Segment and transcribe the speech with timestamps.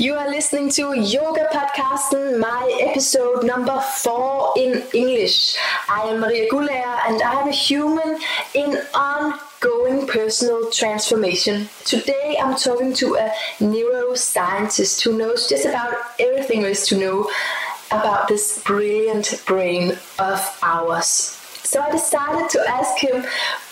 [0.00, 5.58] You are listening to Yoga Podcasten, my episode number four in English.
[5.90, 8.18] I am Maria Gulager and I am a human
[8.54, 11.68] in ongoing personal transformation.
[11.84, 17.30] Today I'm talking to a neuroscientist who knows just about everything there is to know
[17.90, 21.39] about this brilliant brain of ours.
[21.62, 23.24] So I decided to ask him,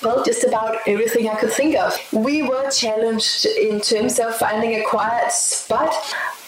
[0.02, 1.98] well, just about everything I could think of.
[2.12, 5.94] We were challenged in terms of finding a quiet spot,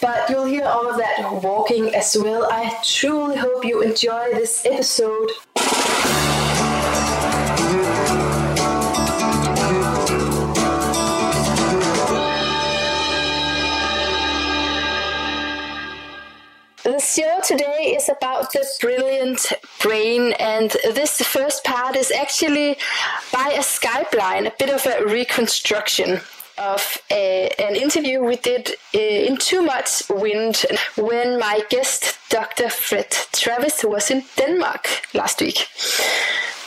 [0.00, 2.48] but you'll hear all of that walking as well.
[2.50, 5.30] I truly hope you enjoy this episode.
[16.90, 22.78] The show today is about the brilliant brain, and this first part is actually
[23.32, 26.20] by a Skype line, a bit of a reconstruction
[26.58, 32.68] of a, an interview we did uh, in Too Much Wind when my guest, Dr.
[32.68, 35.68] Fred Travis, was in Denmark last week.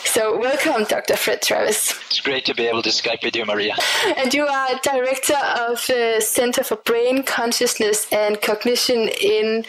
[0.06, 1.16] So, welcome, Dr.
[1.16, 1.92] Fred Travis.
[2.08, 3.76] It's great to be able to Skype with you, Maria.
[4.18, 9.66] And you are director of the Center for Brain Consciousness and Cognition in.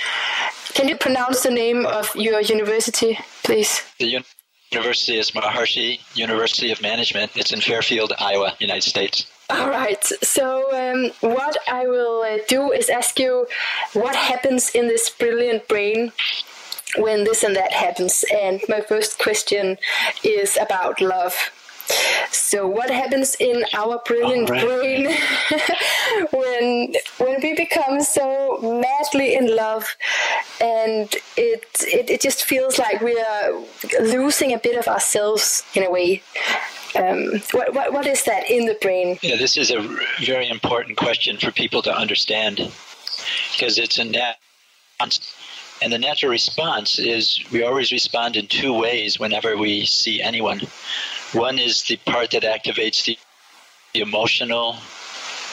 [0.75, 3.83] Can you pronounce the name of your university, please?
[3.99, 4.23] The
[4.71, 7.37] university is Maharishi University of Management.
[7.37, 9.27] It's in Fairfield, Iowa, United States.
[9.51, 10.03] All right.
[10.23, 13.47] So, um, what I will uh, do is ask you
[13.93, 16.13] what happens in this brilliant brain
[16.97, 18.25] when this and that happens.
[18.33, 19.79] And my first question
[20.23, 21.35] is about love.
[22.31, 24.65] So what happens in our brilliant right.
[24.65, 25.05] brain
[26.33, 29.95] when when we become so madly in love
[30.61, 33.63] and it, it it just feels like we are
[34.01, 36.23] losing a bit of ourselves in a way.
[36.97, 39.19] Um, what, what, what is that in the brain?
[39.21, 39.81] Yeah, this is a
[40.25, 42.71] very important question for people to understand
[43.53, 44.39] because it's a nat-
[45.85, 50.63] and the natural response is we always respond in two ways whenever we see anyone.
[51.35, 53.19] One is the part that activates the,
[53.93, 54.77] the emotional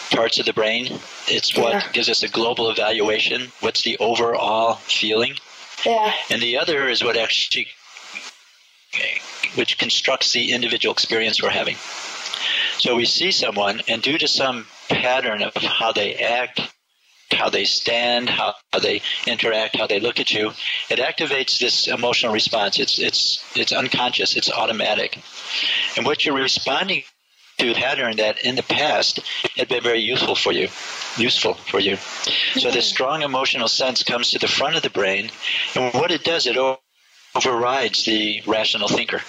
[0.10, 1.00] parts of the brain.
[1.28, 1.92] It's what yeah.
[1.92, 3.52] gives us a global evaluation.
[3.60, 5.34] What's the overall feeling?
[5.86, 6.14] Yeah.
[6.30, 7.68] And the other is what actually,
[9.56, 11.76] which constructs the individual experience we're having.
[12.78, 16.62] So we see someone, and due to some pattern of how they act,
[17.34, 20.52] how they stand, how, how they interact, how they look at you,
[20.90, 22.80] it activates this emotional response.
[22.80, 24.36] It's it's it's unconscious.
[24.36, 25.18] It's automatic,
[25.98, 27.04] and what you're responding
[27.58, 29.20] to pattern that in the past
[29.56, 30.68] had been very useful for you,
[31.18, 31.96] useful for you.
[31.96, 32.96] So this mm-hmm.
[32.96, 35.30] strong emotional sense comes to the front of the brain,
[35.76, 36.58] and what it does, it
[37.36, 39.22] overrides the rational thinker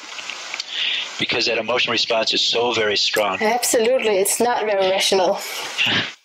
[1.18, 3.40] because that emotional response is so very strong.
[3.40, 5.38] Absolutely, it's not very rational.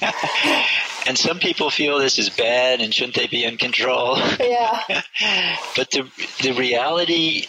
[1.06, 4.18] and some people feel this is bad and shouldn't they be in control?
[4.38, 4.80] Yeah.
[5.76, 6.10] but the
[6.42, 7.46] the reality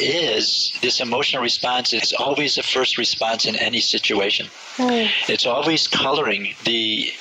[0.00, 4.46] is this emotional response is always the first response in any situation.
[4.76, 5.10] Mm.
[5.28, 7.12] It's always coloring the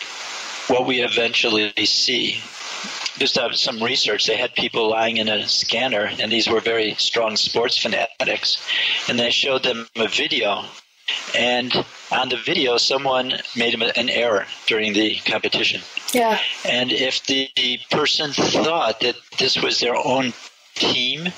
[0.67, 2.41] what we eventually see.
[3.17, 6.95] Just uh, some research, they had people lying in a scanner, and these were very
[6.95, 8.57] strong sports fanatics,
[9.07, 10.63] and they showed them a video
[11.35, 11.73] and
[12.11, 15.81] on the video, someone made an error during the competition.
[16.13, 16.39] Yeah.
[16.65, 17.49] And if the
[17.89, 20.33] person thought that this was their own
[20.75, 21.29] team,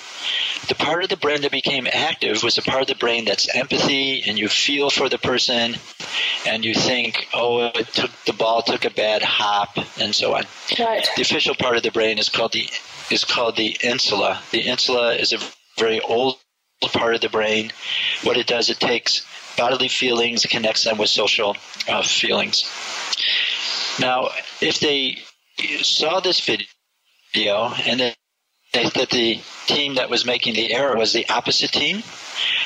[0.67, 3.53] the part of the brain that became active was the part of the brain that's
[3.53, 5.75] empathy and you feel for the person
[6.47, 10.43] and you think, oh, it took the ball took a bad hop and so on.
[10.79, 11.07] Right.
[11.15, 12.67] The official part of the brain is called the
[13.11, 14.41] is called the insula.
[14.51, 15.39] The insula is a
[15.77, 16.37] very old
[16.81, 17.71] part of the brain.
[18.23, 19.25] What it does, it takes
[19.57, 21.55] bodily feelings, connects them with social
[21.87, 22.63] uh, feelings.
[23.99, 24.29] Now,
[24.61, 25.19] if they
[25.81, 28.15] saw this video and they
[28.73, 32.01] that the team that was making the error was the opposite team,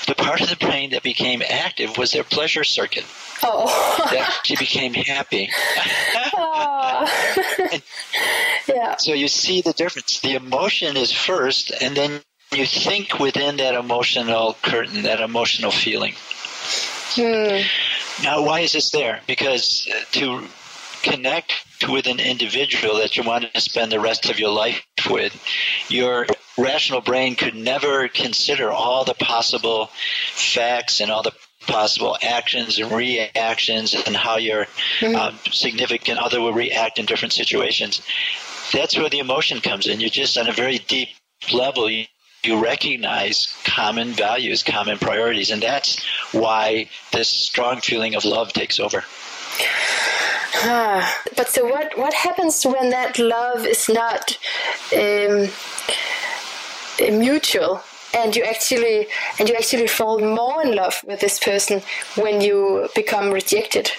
[0.07, 3.05] the part of the brain that became active was their pleasure circuit.
[3.43, 3.67] Oh.
[4.11, 5.49] that she became happy.
[8.67, 8.95] yeah.
[8.97, 10.21] So you see the difference.
[10.21, 12.21] The emotion is first, and then
[12.51, 16.15] you think within that emotional curtain, that emotional feeling.
[17.15, 18.23] Hmm.
[18.23, 19.21] Now, why is this there?
[19.27, 20.43] Because uh, to
[21.03, 21.53] connect
[21.87, 25.39] with an individual that you want to spend the rest of your life with,
[25.89, 26.25] your
[26.57, 29.89] rational brain could never consider all the possible
[30.31, 31.33] facts and all the
[31.67, 34.65] possible actions and reactions and how your
[34.99, 35.15] mm-hmm.
[35.15, 38.01] um, significant other will react in different situations.
[38.73, 39.99] That's where the emotion comes in.
[39.99, 41.09] You're just on a very deep
[41.53, 41.89] level.
[41.89, 42.05] You,
[42.43, 48.79] you recognize common values, common priorities, and that's why this strong feeling of love takes
[48.79, 49.03] over.
[50.59, 51.97] Ah, but so what?
[51.97, 54.37] What happens when that love is not
[54.95, 55.49] um,
[56.99, 57.81] mutual,
[58.13, 59.07] and you actually
[59.39, 61.81] and you actually fall more in love with this person
[62.15, 63.91] when you become rejected?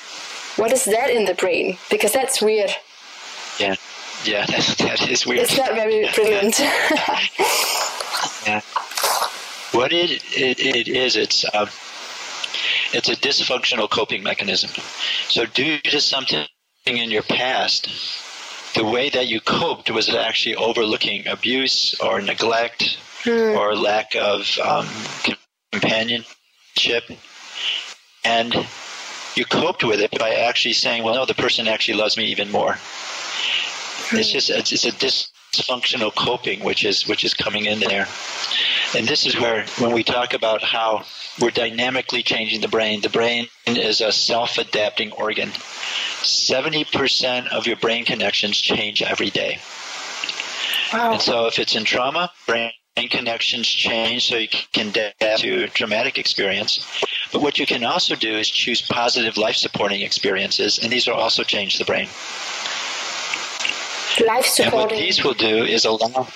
[0.56, 1.78] What is that in the brain?
[1.90, 2.70] Because that's weird.
[3.60, 3.76] Yeah,
[4.24, 5.42] yeah, that, that is weird.
[5.42, 6.60] It's not very brilliant.
[8.48, 8.60] yeah.
[9.72, 11.68] What it, it, it is, it's um,
[12.92, 14.70] it's a dysfunctional coping mechanism.
[15.28, 16.46] So due to something
[16.86, 17.88] in your past,
[18.74, 23.56] the way that you coped was actually overlooking abuse or neglect mm.
[23.56, 24.88] or lack of um,
[25.72, 27.04] companionship.
[28.24, 28.54] And
[29.34, 32.50] you coped with it by actually saying, well, no, the person actually loves me even
[32.50, 32.72] more.
[32.72, 34.18] Mm.
[34.18, 34.92] It's just, it's, it's a
[35.52, 38.06] dysfunctional coping which is, which is coming in there.
[38.96, 41.04] And this is where, when we talk about how
[41.40, 45.50] we're dynamically changing the brain, the brain is a self adapting organ.
[45.50, 49.58] 70% of your brain connections change every day.
[50.92, 51.12] Wow.
[51.12, 52.72] And so if it's in trauma, brain
[53.10, 56.84] connections change so you can adapt to traumatic experience.
[57.32, 61.14] But what you can also do is choose positive life supporting experiences, and these will
[61.14, 62.08] also change the brain.
[64.26, 64.80] Life supporting.
[64.80, 66.28] And what these will do is allow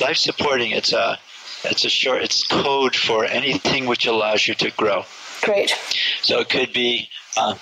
[0.00, 0.72] life supporting.
[0.72, 1.18] It's a
[1.64, 5.04] it's a short it's code for anything which allows you to grow.
[5.42, 5.76] Great.
[6.22, 7.54] So it could be uh,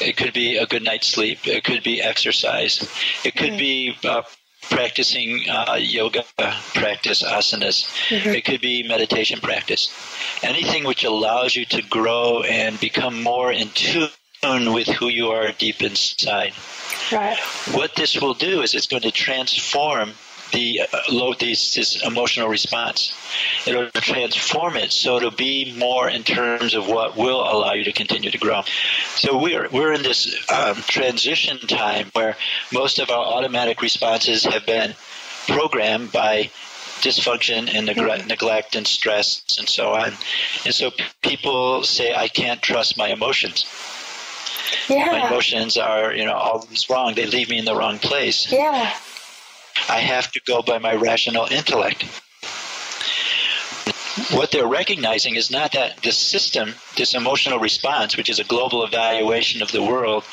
[0.00, 1.46] it could be a good night's sleep.
[1.46, 2.82] It could be exercise.
[3.24, 3.58] It could mm.
[3.58, 4.22] be uh,
[4.62, 7.88] practicing uh, yoga practice asanas.
[8.08, 8.30] Mm-hmm.
[8.30, 9.90] it could be meditation practice.
[10.42, 14.10] Anything which allows you to grow and become more in tune
[14.72, 16.52] with who you are deep inside
[17.12, 17.38] right
[17.72, 20.12] what this will do is it's going to transform
[20.52, 23.12] the uh, low this, this emotional response.
[23.66, 27.92] It'll transform it so it'll be more in terms of what will allow you to
[27.92, 28.62] continue to grow.
[29.16, 32.36] So we're we're in this um, transition time where
[32.72, 34.94] most of our automatic responses have been
[35.46, 36.50] programmed by
[37.00, 38.28] dysfunction and neglect, mm-hmm.
[38.28, 40.12] neglect and stress and so on.
[40.64, 40.90] And so
[41.22, 43.64] people say, I can't trust my emotions.
[44.88, 45.06] Yeah.
[45.06, 47.14] My emotions are, you know, always wrong.
[47.14, 48.50] They leave me in the wrong place.
[48.50, 48.94] Yeah.
[49.88, 52.04] I have to go by my rational intellect.
[54.32, 58.84] What they're recognizing is not that the system, this emotional response, which is a global
[58.84, 60.24] evaluation of the world,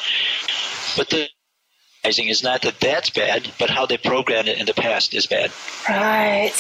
[0.98, 1.30] but the
[2.04, 5.28] recognizing is not that that's bad, but how they programmed it in the past is
[5.28, 5.52] bad.
[5.88, 6.54] Right.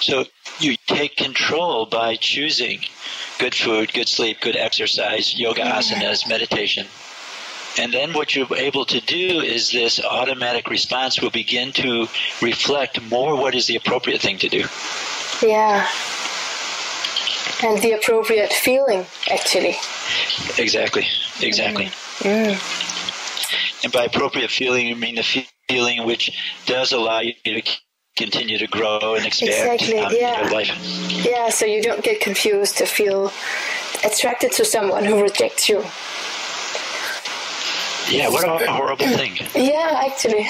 [0.00, 0.24] So
[0.58, 2.80] you take control by choosing
[3.38, 6.86] good food, good sleep, good exercise, yoga asanas, meditation.
[7.78, 12.06] And then what you're able to do is this automatic response will begin to
[12.42, 14.64] reflect more what is the appropriate thing to do.
[15.42, 15.88] Yeah.
[17.64, 19.76] And the appropriate feeling, actually.
[20.58, 21.06] Exactly,
[21.40, 21.86] exactly.
[22.18, 23.84] Mm.
[23.84, 26.36] And by appropriate feeling, you mean the feeling which
[26.66, 27.62] does allow you to
[28.22, 30.42] continue to grow and expand exactly, um, yeah.
[30.42, 30.70] your life.
[31.24, 33.32] Yeah, so you don't get confused to feel
[34.04, 35.84] attracted to someone who rejects you.
[38.10, 39.38] Yeah, what a horrible thing.
[39.54, 40.46] Yeah, actually.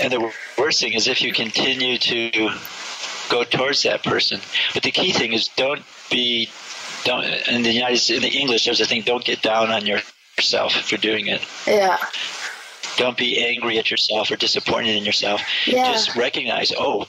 [0.02, 2.50] and the worst thing is if you continue to
[3.28, 4.40] go towards that person.
[4.74, 6.50] But the key thing is don't be
[7.04, 9.86] don't in the United States, in the English there's a thing don't get down on
[9.86, 11.40] yourself for doing it.
[11.66, 11.96] Yeah.
[12.96, 15.42] Don't be angry at yourself or disappointed in yourself.
[15.66, 15.92] Yeah.
[15.92, 17.06] Just recognize, oh,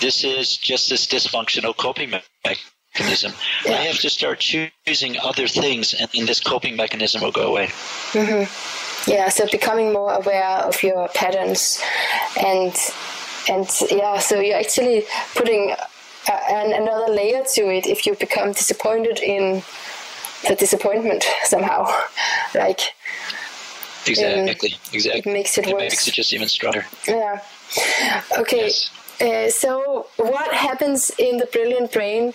[0.00, 3.32] this is just this dysfunctional coping mechanism.
[3.64, 3.72] Yeah.
[3.72, 7.66] I have to start choosing other things, and, this coping mechanism will go away.
[8.12, 9.10] Mm-hmm.
[9.10, 11.80] Yeah, so becoming more aware of your patterns,
[12.36, 12.76] and
[13.48, 15.70] and yeah, so you're actually putting
[16.28, 19.62] a, an, another layer to it if you become disappointed in
[20.46, 21.86] the disappointment somehow,
[22.54, 22.80] like.
[24.10, 24.76] Exactly.
[24.92, 25.20] exactly.
[25.20, 25.82] It makes it, it worse.
[25.82, 26.84] makes it just even stronger.
[27.06, 27.42] Yeah.
[28.38, 28.66] Okay.
[28.66, 28.90] Yes.
[29.20, 32.32] Uh, so, what happens in the brilliant brain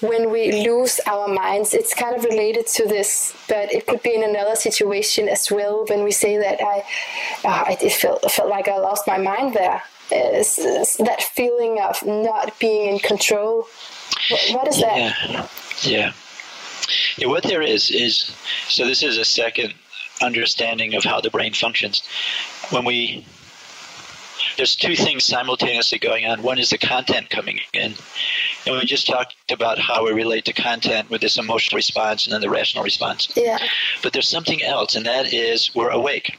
[0.00, 1.74] when we lose our minds.
[1.74, 5.84] It's kind of related to this, but it could be in another situation as well.
[5.86, 6.84] When we say that I,
[7.44, 9.82] uh, it felt felt like I lost my mind there.
[10.12, 13.66] Is, is that feeling of not being in control.
[14.52, 15.12] what is yeah.
[15.26, 15.50] that?
[15.82, 16.12] Yeah.
[17.16, 17.26] Yeah.
[17.26, 18.30] What there is is
[18.68, 18.86] so.
[18.86, 19.72] This is a second
[20.24, 22.02] understanding of how the brain functions.
[22.70, 23.24] When we
[24.56, 26.42] there's two things simultaneously going on.
[26.42, 27.94] One is the content coming in,
[28.66, 32.32] and we just talked about how we relate to content with this emotional response and
[32.32, 33.28] then the rational response.
[33.36, 33.58] Yeah.
[34.02, 36.38] But there's something else, and that is we're awake.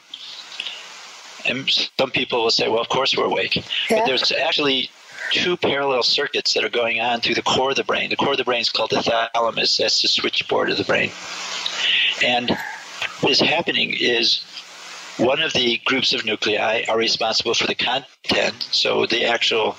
[1.45, 3.55] And some people will say, well, of course we're awake.
[3.55, 3.63] Yeah.
[3.99, 4.89] But there's actually
[5.31, 8.09] two parallel circuits that are going on through the core of the brain.
[8.09, 9.77] The core of the brain is called the thalamus.
[9.77, 11.11] That's the switchboard of the brain.
[12.23, 12.57] And
[13.21, 14.43] what is happening is
[15.17, 19.77] one of the groups of nuclei are responsible for the content, so the actual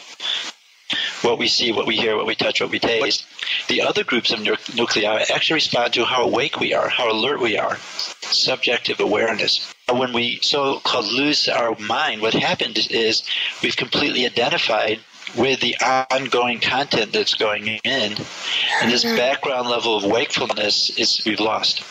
[1.23, 3.27] what we see, what we hear, what we touch, what we taste.
[3.69, 7.41] The other groups of nu- nuclei actually respond to how awake we are, how alert
[7.41, 7.77] we are,
[8.23, 9.75] subjective awareness.
[9.91, 13.25] When we so called lose our mind, what happened is
[13.63, 15.01] we've completely identified
[15.37, 15.77] with the
[16.11, 19.17] ongoing content that's going in, and this mm-hmm.
[19.17, 21.83] background level of wakefulness is we've lost.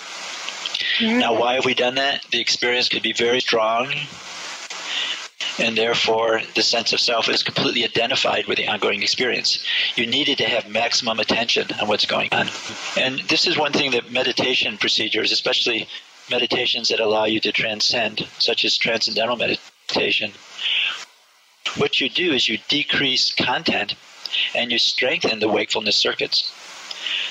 [0.99, 1.19] Mm-hmm.
[1.19, 2.25] Now, why have we done that?
[2.31, 3.93] The experience could be very strong,
[5.59, 9.63] and therefore the sense of self is completely identified with the ongoing experience.
[9.95, 12.49] You needed to have maximum attention on what's going on.
[12.97, 15.87] And this is one thing that meditation procedures, especially
[16.29, 20.31] meditations that allow you to transcend, such as transcendental meditation,
[21.77, 23.95] what you do is you decrease content
[24.53, 26.51] and you strengthen the wakefulness circuits.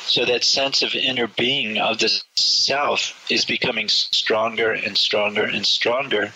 [0.06, 5.66] So that sense of inner being of the self is becoming stronger and stronger and
[5.66, 6.32] stronger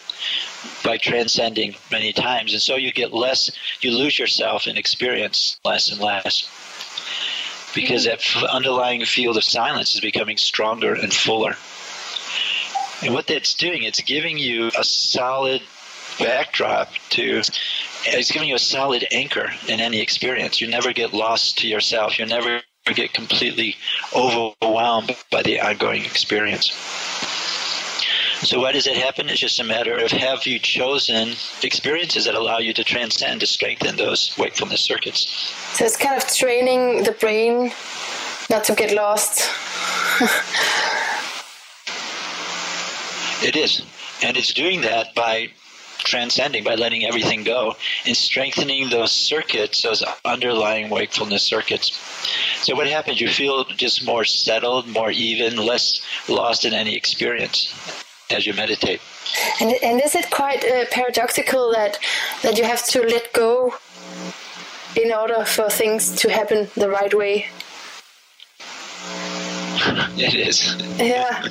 [0.85, 2.53] by transcending many times.
[2.53, 3.51] And so you get less,
[3.81, 6.49] you lose yourself in experience less and less.
[7.75, 11.55] Because that underlying field of silence is becoming stronger and fuller.
[13.03, 15.63] And what that's doing, it's giving you a solid
[16.19, 17.43] backdrop to
[18.05, 20.61] it's giving you a solid anchor in any experience.
[20.61, 22.19] You never get lost to yourself.
[22.19, 22.63] You never
[22.95, 23.77] get completely
[24.15, 26.73] overwhelmed by the ongoing experience.
[28.43, 29.29] So why does it happen?
[29.29, 33.47] It's just a matter of have you chosen experiences that allow you to transcend, to
[33.47, 35.27] strengthen those wakefulness circuits.
[35.75, 37.73] So it's kind of training the brain
[38.49, 39.41] not to get lost.
[43.43, 43.83] it is.
[44.23, 45.49] And it's doing that by
[45.99, 47.77] transcending, by letting everything go,
[48.07, 51.93] and strengthening those circuits, those underlying wakefulness circuits.
[52.65, 53.21] So what happens?
[53.21, 57.73] You feel just more settled, more even, less lost in any experience
[58.31, 59.01] as you meditate.
[59.61, 61.99] And, and is it quite uh, paradoxical that
[62.43, 63.75] that you have to let go
[64.97, 67.47] in order for things to happen the right way?
[70.17, 70.75] it is.
[70.99, 71.43] Yeah.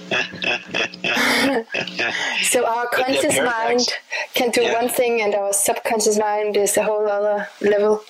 [2.44, 3.88] so our conscious mind
[4.34, 4.74] can do yeah.
[4.74, 8.04] one thing, and our subconscious mind is a whole other level.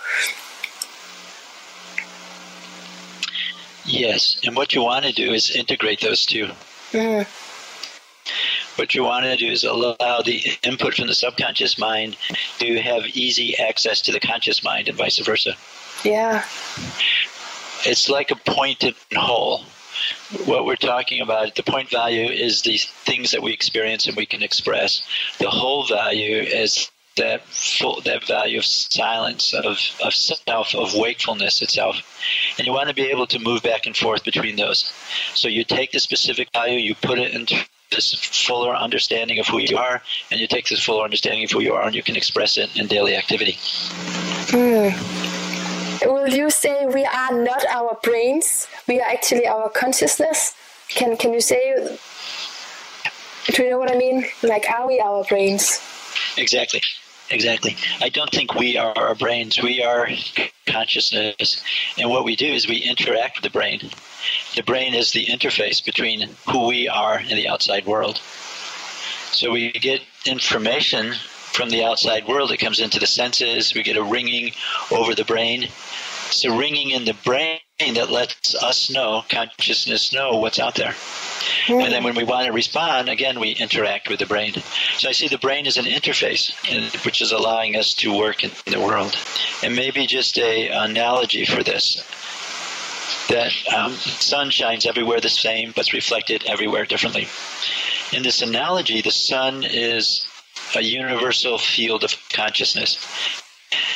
[3.85, 6.47] Yes, and what you want to do is integrate those two.
[6.91, 7.27] Mm.
[8.77, 12.17] What you want to do is allow the input from the subconscious mind
[12.59, 15.53] to have easy access to the conscious mind, and vice versa.
[16.03, 16.43] Yeah.
[17.85, 19.63] It's like a point and hole
[20.45, 24.25] what we're talking about, the point value is the things that we experience and we
[24.25, 25.01] can express.
[25.39, 31.61] The whole value is that full, that value of silence, of, of self, of wakefulness
[31.61, 31.97] itself.
[32.57, 34.91] And you want to be able to move back and forth between those.
[35.33, 37.55] So you take the specific value, you put it into
[37.91, 41.61] this fuller understanding of who you are, and you take this fuller understanding of who
[41.61, 43.53] you are, and you can express it in daily activity.
[44.51, 45.36] Mm
[46.05, 48.67] will you say we are not our brains?
[48.87, 50.53] We are actually our consciousness.
[50.89, 51.97] Can can you say?
[53.47, 54.25] Do you know what I mean?
[54.43, 55.79] Like, are we our brains?
[56.37, 56.81] Exactly.
[57.29, 57.75] Exactly.
[57.99, 59.61] I don't think we are our brains.
[59.61, 60.07] We are
[60.65, 61.61] consciousness.
[61.97, 63.89] And what we do is we interact with the brain.
[64.55, 68.17] The brain is the interface between who we are and the outside world.
[69.31, 71.15] So we get information
[71.57, 72.51] from the outside world.
[72.51, 73.73] It comes into the senses.
[73.73, 74.51] We get a ringing
[74.91, 75.63] over the brain.
[76.27, 80.93] It's a ringing in the brain that lets us know, consciousness know what's out there.
[81.67, 84.53] And then when we want to respond, again, we interact with the brain.
[84.97, 86.53] So I see the brain as an interface,
[87.03, 89.17] which is allowing us to work in the world.
[89.63, 92.03] And maybe just a analogy for this
[93.29, 97.27] that um, sun shines everywhere the same, but it's reflected everywhere differently.
[98.13, 100.26] In this analogy, the sun is
[100.75, 102.97] a universal field of consciousness.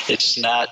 [0.08, 0.70] It's not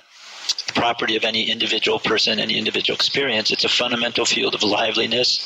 [0.73, 3.51] property of any individual person, any individual experience.
[3.51, 5.45] It's a fundamental field of liveliness,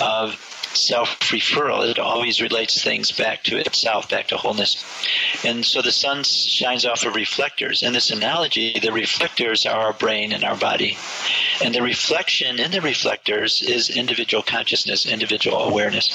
[0.00, 0.34] of
[0.74, 1.88] self referral.
[1.88, 4.84] It always relates things back to itself, back to wholeness.
[5.44, 7.82] And so the sun shines off of reflectors.
[7.82, 10.96] In this analogy, the reflectors are our brain and our body.
[11.62, 16.10] And the reflection in the reflectors is individual consciousness, individual awareness.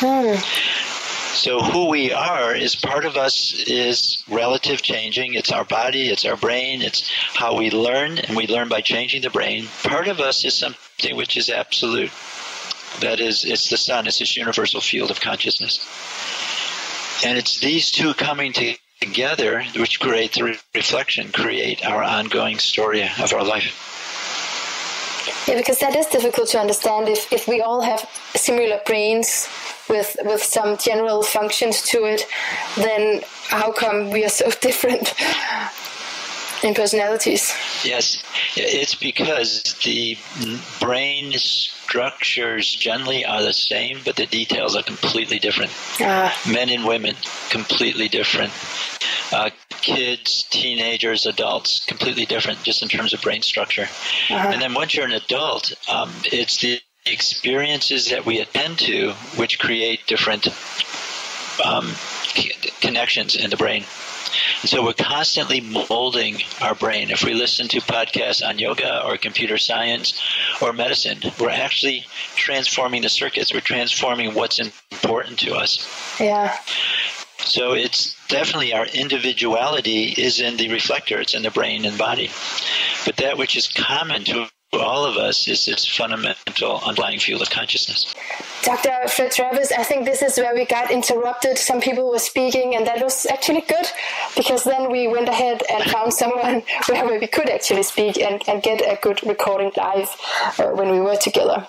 [0.00, 0.93] Hmm.
[1.34, 5.34] So who we are is part of us is relative changing.
[5.34, 9.22] It's our body, it's our brain, it's how we learn, and we learn by changing
[9.22, 9.66] the brain.
[9.82, 12.12] Part of us is something which is absolute.
[13.00, 15.84] That is, it's the sun, it's this universal field of consciousness.
[17.24, 18.54] And it's these two coming
[19.00, 23.93] together which create the reflection, create our ongoing story of our life.
[25.46, 27.08] Yeah, because that is difficult to understand.
[27.08, 28.00] If if we all have
[28.34, 29.46] similar brains
[29.90, 32.26] with with some general functions to it,
[32.76, 35.12] then how come we are so different?
[36.64, 37.52] In personalities.
[37.84, 38.22] Yes,
[38.56, 40.16] it's because the
[40.80, 45.72] brain structures generally are the same, but the details are completely different.
[46.00, 46.32] Uh.
[46.50, 47.14] Men and women,
[47.50, 48.52] completely different.
[49.32, 53.82] Uh, kids, teenagers, adults, completely different just in terms of brain structure.
[53.82, 54.50] Uh-huh.
[54.52, 59.58] And then once you're an adult, um, it's the experiences that we attend to which
[59.58, 60.48] create different
[61.64, 61.92] um,
[62.80, 63.84] connections in the brain.
[64.62, 67.10] And so we're constantly molding our brain.
[67.10, 70.20] If we listen to podcasts on yoga or computer science
[70.60, 73.52] or medicine, we're actually transforming the circuits.
[73.52, 75.86] We're transforming what's important to us.
[76.20, 76.56] Yeah.
[77.38, 82.30] So it's definitely our individuality is in the reflector, it's in the brain and body.
[83.04, 84.48] But that which is common to
[84.80, 88.14] all of us is this fundamental underlying field of consciousness.
[88.62, 89.08] Dr.
[89.08, 91.58] Fred Travis, I think this is where we got interrupted.
[91.58, 93.86] Some people were speaking, and that was actually good
[94.36, 98.62] because then we went ahead and found someone where we could actually speak and, and
[98.62, 100.08] get a good recording live
[100.58, 101.66] uh, when we were together.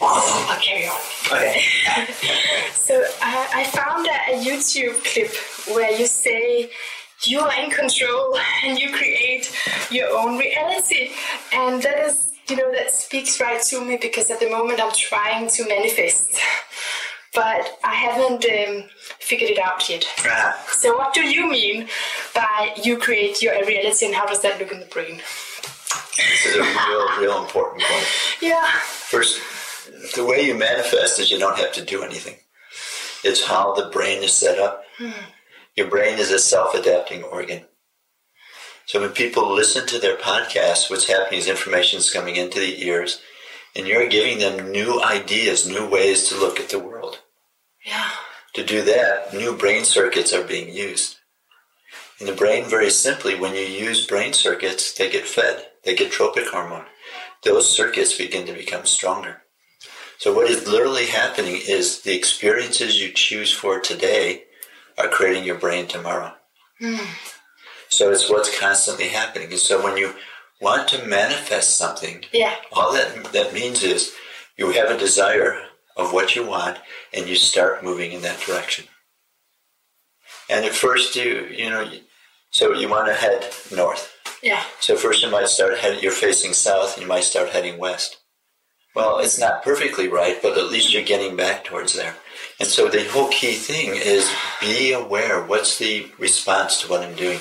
[0.00, 1.00] I'll carry on.
[1.32, 1.62] Okay.
[2.72, 5.32] so uh, I found a, a YouTube clip
[5.74, 6.70] where you say
[7.26, 9.54] you are in control and you create
[9.90, 11.10] your own reality.
[11.52, 14.92] And that is, you know, that speaks right to me because at the moment I'm
[14.92, 16.38] trying to manifest.
[17.34, 18.88] But I haven't um,
[19.18, 20.04] figured it out yet.
[20.68, 21.88] So, what do you mean
[22.32, 25.20] by you create your reality and how does that look in the brain?
[26.16, 28.06] This is a real, real important point.
[28.40, 28.64] Yeah.
[28.84, 29.40] First,
[30.14, 32.36] the way you manifest is you don't have to do anything.
[33.24, 34.84] It's how the brain is set up.
[34.98, 35.10] Hmm.
[35.76, 37.64] Your brain is a self adapting organ.
[38.86, 42.84] So when people listen to their podcasts, what's happening is information is coming into the
[42.84, 43.20] ears,
[43.74, 47.20] and you're giving them new ideas, new ways to look at the world.
[47.84, 48.10] Yeah.
[48.54, 51.16] To do that, new brain circuits are being used.
[52.20, 55.66] In the brain, very simply, when you use brain circuits, they get fed.
[55.82, 56.86] They get tropic hormone.
[57.42, 59.42] Those circuits begin to become stronger.
[60.18, 64.44] So what is literally happening is the experiences you choose for today
[64.98, 66.32] are creating your brain tomorrow.
[66.80, 67.06] Mm.
[67.88, 69.50] So it's what's constantly happening.
[69.50, 70.14] And so when you
[70.60, 72.54] want to manifest something, yeah.
[72.72, 74.14] all that that means is
[74.56, 75.60] you have a desire
[75.96, 76.78] of what you want
[77.12, 78.86] and you start moving in that direction.
[80.50, 81.90] And at first you you know
[82.50, 84.12] so you want to head north.
[84.42, 84.62] Yeah.
[84.80, 88.18] So first you might start heading you're facing south and you might start heading west.
[88.94, 92.14] Well, it's not perfectly right, but at least you're getting back towards there.
[92.60, 95.42] And so the whole key thing is be aware.
[95.42, 97.40] What's the response to what I'm doing?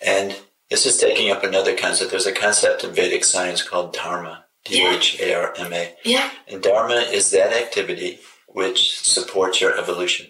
[0.00, 0.36] And
[0.70, 2.10] this is taking up another concept.
[2.10, 4.44] There's a concept in Vedic science called dharma.
[4.64, 5.94] D-H-A-R-M-A.
[6.04, 6.30] Yeah.
[6.48, 10.28] And dharma is that activity which supports your evolution.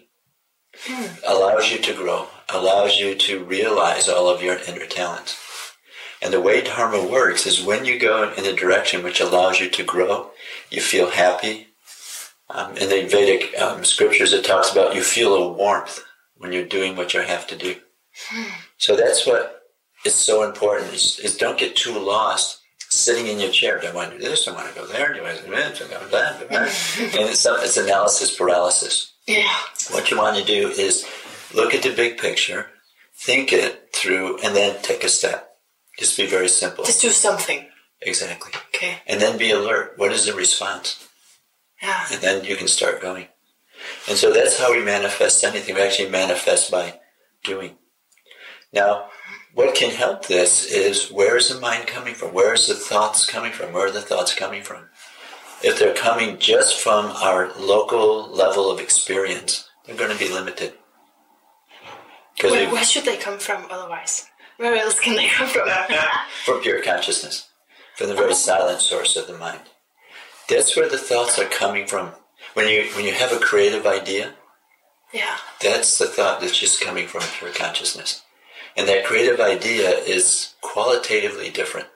[0.77, 1.13] Hmm.
[1.25, 5.37] Allows you to grow, allows you to realize all of your inner talents.
[6.21, 9.69] And the way dharma works is when you go in a direction which allows you
[9.69, 10.31] to grow,
[10.69, 11.67] you feel happy,
[12.49, 16.03] um, in the Vedic um, scriptures, it talks about you feel a warmth
[16.37, 17.75] when you're doing what you have to do.
[18.77, 19.61] So that's what
[20.05, 23.79] is so important is, is don't get too lost sitting in your chair.
[23.79, 24.43] Do I want to do this?
[24.43, 25.13] Do I want to go there?
[25.13, 25.79] Do I want to do this?
[25.79, 26.51] Do I want to do that?
[27.19, 29.13] and it's, it's analysis paralysis.
[29.27, 29.49] Yeah.
[29.91, 31.07] What you want to do is
[31.53, 32.67] look at the big picture,
[33.15, 35.57] think it through, and then take a step.
[35.97, 36.83] Just be very simple.
[36.83, 37.65] Just do something.
[38.01, 38.51] Exactly.
[38.75, 38.97] Okay.
[39.07, 39.93] And then be alert.
[39.95, 41.07] What is the response?
[41.85, 42.05] Yeah.
[42.11, 43.27] And then you can start going.
[44.07, 45.75] And so that's how we manifest anything.
[45.75, 46.99] We actually manifest by
[47.43, 47.75] doing.
[48.73, 49.09] Now,
[49.53, 52.33] what can help this is where is the mind coming from?
[52.33, 53.71] Where is the thoughts coming from?
[53.71, 54.89] Where are the thoughts coming from?
[55.63, 60.73] If they're coming just from our local level of experience, they're going to be limited.
[62.41, 64.27] Where, where should they come from otherwise?
[64.57, 65.69] Where else can they come from?
[66.45, 67.47] from pure consciousness,
[67.95, 69.61] from the very silent source of the mind.
[70.49, 72.11] That's where the thoughts are coming from.
[72.53, 74.33] When you when you have a creative idea,
[75.13, 78.21] yeah, that's the thought that's just coming from pure consciousness.
[78.77, 81.87] And that creative idea is qualitatively different.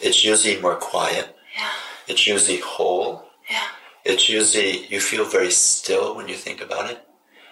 [0.00, 1.34] It's usually more quiet.
[1.56, 1.70] Yeah.
[2.08, 3.24] It's usually whole.
[3.50, 3.66] Yeah.
[4.04, 7.06] It's usually you feel very still when you think about it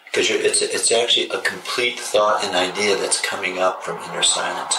[0.06, 4.76] because it's it's actually a complete thought and idea that's coming up from inner silence.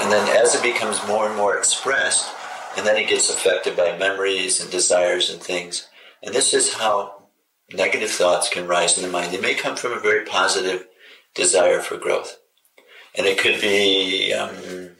[0.00, 2.28] And then as it becomes more and more expressed,
[2.76, 5.88] and then it gets affected by memories and desires and things.
[6.22, 7.28] And this is how
[7.72, 9.32] negative thoughts can rise in the mind.
[9.32, 10.86] They may come from a very positive
[11.34, 12.38] desire for growth.
[13.16, 14.90] And it could be, um,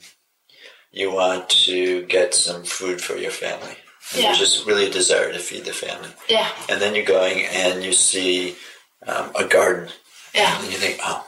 [0.91, 3.75] you want to get some food for your family.
[4.13, 4.27] And Yeah.
[4.27, 6.09] There's just really a desire to feed the family.
[6.29, 6.49] Yeah.
[6.69, 8.55] And then you're going and you see
[9.05, 9.89] um, a garden.
[10.33, 10.57] Yeah.
[10.61, 11.25] And you think, oh,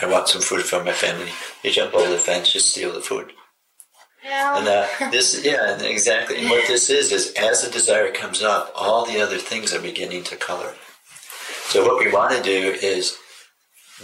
[0.00, 1.30] I want some food for my family.
[1.62, 3.32] You jump over the fence, you steal the food.
[4.58, 6.38] And uh, this, yeah, exactly.
[6.38, 9.80] And what this is, is as the desire comes up, all the other things are
[9.80, 10.74] beginning to color.
[11.68, 13.16] So what we want to do is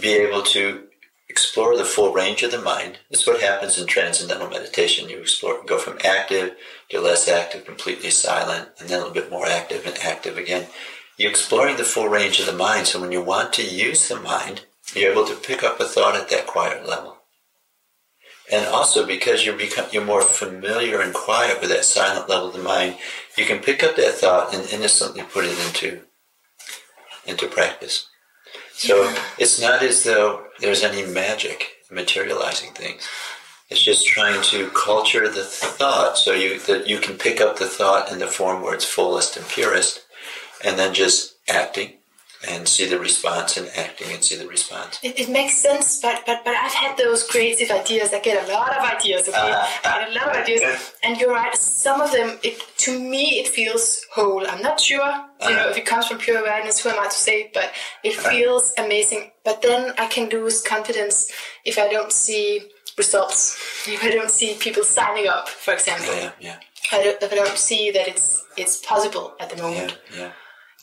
[0.01, 0.83] be able to
[1.29, 2.97] explore the full range of the mind.
[3.09, 5.09] This is what happens in transcendental meditation.
[5.09, 6.55] You explore, go from active
[6.89, 10.67] to less active, completely silent, and then a little bit more active and active again.
[11.17, 12.87] You're exploring the full range of the mind.
[12.87, 16.15] So when you want to use the mind, you're able to pick up a thought
[16.15, 17.18] at that quiet level.
[18.51, 22.53] And also because you're become you're more familiar and quiet with that silent level of
[22.53, 22.97] the mind,
[23.37, 26.01] you can pick up that thought and innocently put it into
[27.25, 28.07] into practice.
[28.73, 33.07] So it's not as though there's any magic in materializing things.
[33.69, 37.67] It's just trying to culture the thought so you that you can pick up the
[37.67, 40.01] thought in the form where it's fullest and purest,
[40.63, 41.98] and then just acting
[42.47, 44.99] and see the response and acting and see the response.
[45.03, 48.13] It, it makes sense, but, but but I've had those creative ideas.
[48.13, 49.37] I get a lot of ideas, okay?
[49.37, 51.53] Uh, I get a lot of ideas, and you're right.
[51.55, 54.47] Some of them, it to me, it feels whole.
[54.47, 55.71] I'm not sure, you know, uh.
[55.71, 56.79] if it comes from pure awareness.
[56.79, 57.51] Who am I to say?
[57.53, 57.71] But
[58.03, 58.29] it uh.
[58.29, 59.31] feels amazing.
[59.43, 61.29] But then I can lose confidence
[61.65, 63.57] if I don't see results.
[63.87, 66.13] If I don't see people signing up, for example.
[66.15, 66.55] Yeah, yeah,
[66.91, 69.97] I don't, if I don't see that it's it's possible at the yeah, moment.
[70.17, 70.31] yeah.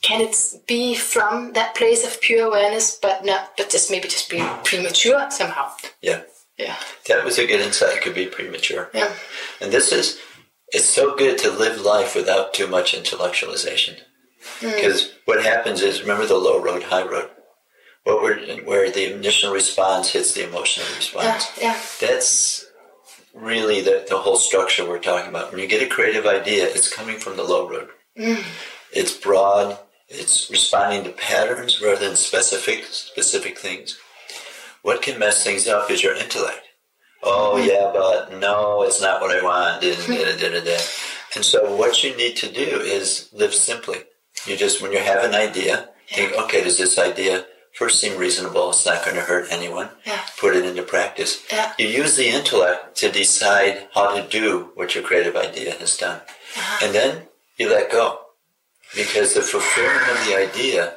[0.03, 4.31] Can it be from that place of pure awareness, but not, but just maybe just
[4.31, 5.73] be premature somehow?
[6.01, 6.23] Yeah.
[6.59, 6.77] Yeah.
[7.09, 7.97] That was a good insight.
[7.97, 8.89] It could be premature.
[8.95, 9.13] Yeah.
[9.61, 10.19] And this is,
[10.69, 13.99] it's so good to live life without too much intellectualization.
[14.61, 14.71] Hmm.
[14.71, 17.31] Because what happens is, remember the low road, high road?
[18.05, 20.97] What we're, where the initial response hits the emotional Yeah.
[20.97, 21.51] response.
[21.61, 21.81] Yeah.
[22.01, 22.65] That's
[23.35, 25.51] really the, the whole structure we're talking about.
[25.51, 27.89] When you get a creative idea, it's coming from the low road.
[28.17, 28.43] Hmm.
[28.93, 29.79] It's broad.
[30.09, 33.99] It's responding to patterns rather than specific specific things.
[34.83, 36.63] What can mess things up is your intellect.
[37.23, 39.83] Oh yeah, but no, it's not what I want.
[39.83, 40.79] And, da, da, da, da.
[41.35, 43.99] and so what you need to do is live simply.
[44.47, 48.71] You just when you have an idea, think, okay, does this idea first seem reasonable?
[48.71, 49.89] It's not going to hurt anyone.
[50.05, 50.23] Yeah.
[50.39, 51.45] Put it into practice.
[51.51, 51.73] Yeah.
[51.81, 56.21] You use the intellect to decide how to do what your creative idea has done,
[56.21, 56.87] uh-huh.
[56.87, 57.23] and then
[57.57, 58.21] you let go
[58.97, 60.95] because the fulfillment of the idea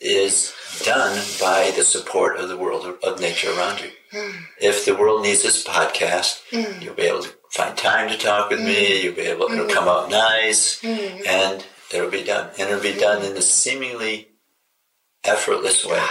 [0.00, 0.52] is
[0.84, 3.90] done by the support of the world of, nature around you.
[4.10, 4.36] Hmm.
[4.60, 6.82] If the world needs this podcast, hmm.
[6.82, 8.98] you'll be able to find time to talk with me.
[8.98, 9.04] Hmm.
[9.04, 12.50] You'll be able it'll come out nice, and it'll be done.
[12.58, 14.28] And it'll be done in a seemingly
[15.24, 16.04] effortless way.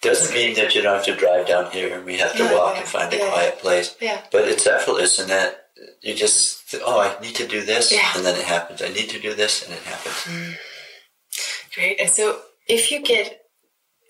[0.00, 2.54] Doesn't mean that you don't have to drive down here and we have to Yeah,
[2.54, 3.30] walk yeah, and find a yeah.
[3.30, 3.96] quiet place.
[4.30, 5.63] But it's effortless in that
[6.02, 8.12] you just, oh, I need to do this, Yeah.
[8.14, 8.82] and then it happens.
[8.82, 10.14] I need to do this, and it happens.
[10.14, 10.56] Mm.
[11.74, 12.00] Great.
[12.00, 13.40] And so if you get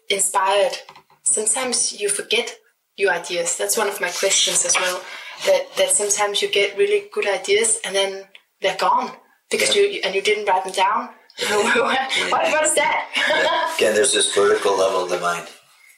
[0.09, 0.77] inspired,
[1.23, 2.59] sometimes you forget
[2.97, 3.57] your ideas.
[3.57, 5.01] That's one of my questions as well.
[5.47, 8.25] That that sometimes you get really good ideas and then
[8.61, 9.11] they're gone
[9.51, 11.09] because you and you didn't write them down.
[11.49, 13.75] what, what is that?
[13.77, 15.49] Again, there's this vertical level of the mind.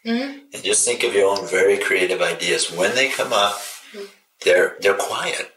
[0.06, 0.38] Mm-hmm.
[0.54, 2.72] And just think of your own very creative ideas.
[2.72, 3.56] When they come up,
[3.92, 4.08] mm.
[4.44, 5.52] they're they're quiet.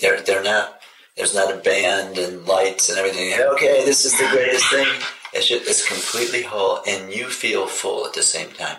[0.00, 0.80] They're they're not.
[1.16, 3.32] There's not a band and lights and everything.
[3.54, 4.86] Okay, this is the greatest thing.
[5.32, 8.78] It's just, it's completely whole, and you feel full at the same time.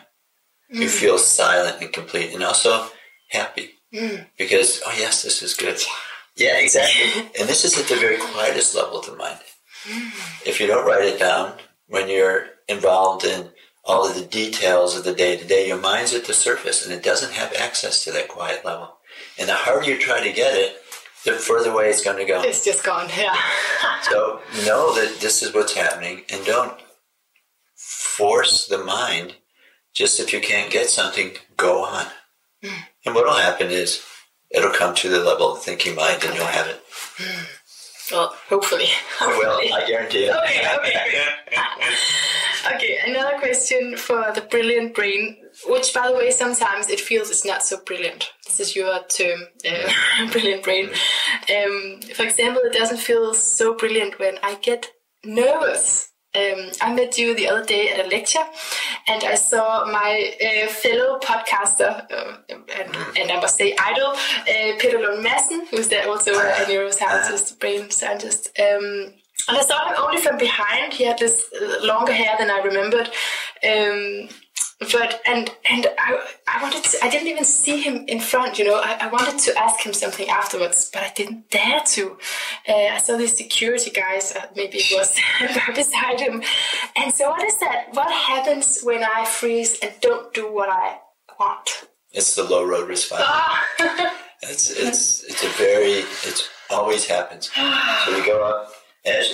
[0.69, 0.89] You mm.
[0.89, 2.87] feel silent and complete, and also
[3.29, 4.25] happy mm.
[4.37, 5.79] because oh yes, this is good.
[6.35, 7.29] Yeah, exactly.
[7.39, 9.39] and this is at the very quietest level of the mind.
[9.83, 10.47] Mm.
[10.47, 11.53] If you don't write it down
[11.87, 13.49] when you're involved in
[13.83, 16.93] all of the details of the day to day, your mind's at the surface and
[16.93, 18.97] it doesn't have access to that quiet level.
[19.37, 20.77] And the harder you try to get it,
[21.25, 22.41] the further away it's going to go.
[22.41, 23.09] it's just gone.
[23.17, 23.35] Yeah.
[24.03, 26.73] So know that this is what's happening and don't
[27.75, 29.35] force the mind.
[29.93, 32.05] Just if you can't get something, go on.
[32.63, 32.81] Hmm.
[33.05, 34.01] And what'll happen is
[34.51, 36.81] it'll come to the level of thinking mind and you'll have it.
[37.17, 37.43] Hmm.
[38.15, 38.85] well, hopefully.
[39.19, 39.71] Well, Hopefully.
[39.73, 40.35] I guarantee it.
[40.35, 41.25] Okay, okay.
[42.75, 47.45] okay, another question for the brilliant brain, which, by the way, sometimes it feels it's
[47.45, 48.31] not so brilliant.
[48.45, 50.89] This is your term, uh, brilliant brain.
[51.49, 54.87] Um, for example, it doesn't feel so brilliant when I get
[55.23, 56.11] nervous.
[56.35, 58.43] Um, I met you the other day at a lecture,
[59.07, 64.77] and I saw my uh, fellow podcaster, uh, and, and I must say idol, uh,
[64.77, 68.51] Peter Lund Madsen, who's there also a neuroscientist, brain scientist.
[68.59, 69.13] Um,
[69.47, 70.93] and I saw him only from behind.
[70.93, 73.09] He had this uh, longer hair than I remembered.
[73.67, 74.29] Um,
[74.79, 78.65] but and and I, I wanted to, I didn't even see him in front you
[78.65, 78.75] know.
[78.75, 82.17] I, I wanted to ask him something afterwards but I didn't dare to.
[82.67, 85.19] Uh, I saw these security guys uh, maybe it was
[85.75, 86.41] beside him.
[86.95, 87.87] And so what is that?
[87.91, 90.99] What happens when I freeze and don't do what I
[91.39, 91.87] want?
[92.13, 93.67] It's the low road response ah.
[94.43, 97.49] it's it's it's a very it always happens.
[98.05, 98.78] So we go up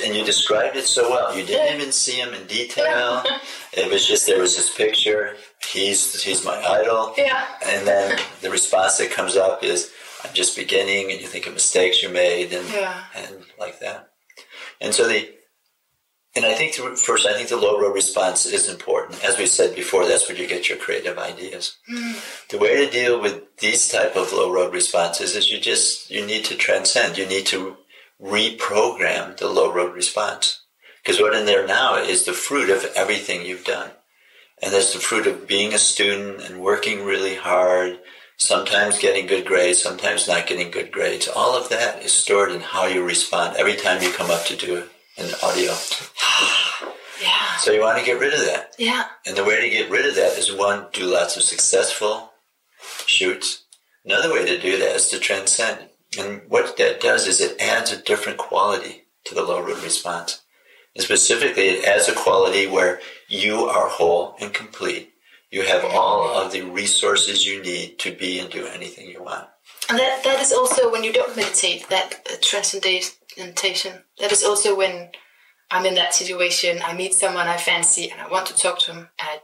[0.04, 1.36] and you described it so well.
[1.38, 3.24] You didn't even see him in detail.
[3.78, 5.36] It was just there was this picture.
[5.68, 7.14] He's he's my idol.
[7.18, 7.46] Yeah.
[7.66, 9.92] And then the response that comes up is,
[10.24, 13.04] "I'm just beginning," and you think of mistakes you made, and yeah.
[13.14, 14.12] and like that.
[14.80, 15.30] And so the
[16.36, 19.24] and I think the, first, I think the low road response is important.
[19.24, 21.78] As we said before, that's where you get your creative ideas.
[21.90, 22.50] Mm.
[22.50, 26.26] The way to deal with these type of low road responses is you just you
[26.26, 27.18] need to transcend.
[27.18, 27.78] You need to
[28.22, 30.62] reprogram the low road response.
[31.04, 33.92] Because what in there now is the fruit of everything you've done.
[34.62, 38.00] And that's the fruit of being a student and working really hard,
[38.38, 41.28] sometimes getting good grades, sometimes not getting good grades.
[41.28, 44.56] All of that is stored in how you respond every time you come up to
[44.56, 44.84] do
[45.18, 45.72] an audio.
[47.22, 47.58] yeah.
[47.58, 48.74] So you want to get rid of that.
[48.80, 49.06] Yeah.
[49.26, 52.32] And the way to get rid of that is one, do lots of successful
[53.06, 53.64] shoots.
[54.06, 55.90] Another way to do that is to transcend.
[56.18, 60.42] And what that does is it adds a different quality to the low road response.
[60.96, 65.12] And specifically, it adds a quality where you are whole and complete.
[65.52, 69.48] You have all of the resources you need to be and do anything you want.
[69.90, 74.04] And that, that is also when you don't meditate, that uh, transcendentation.
[74.20, 75.10] That is also when
[75.72, 78.94] I'm in that situation, I meet someone I fancy and I want to talk to
[78.94, 79.10] him.
[79.20, 79.40] I,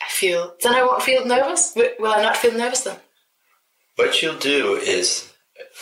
[0.00, 1.74] I feel, then I won't feel nervous.
[1.76, 2.98] Will I not feel nervous then?
[3.96, 5.32] What you'll do is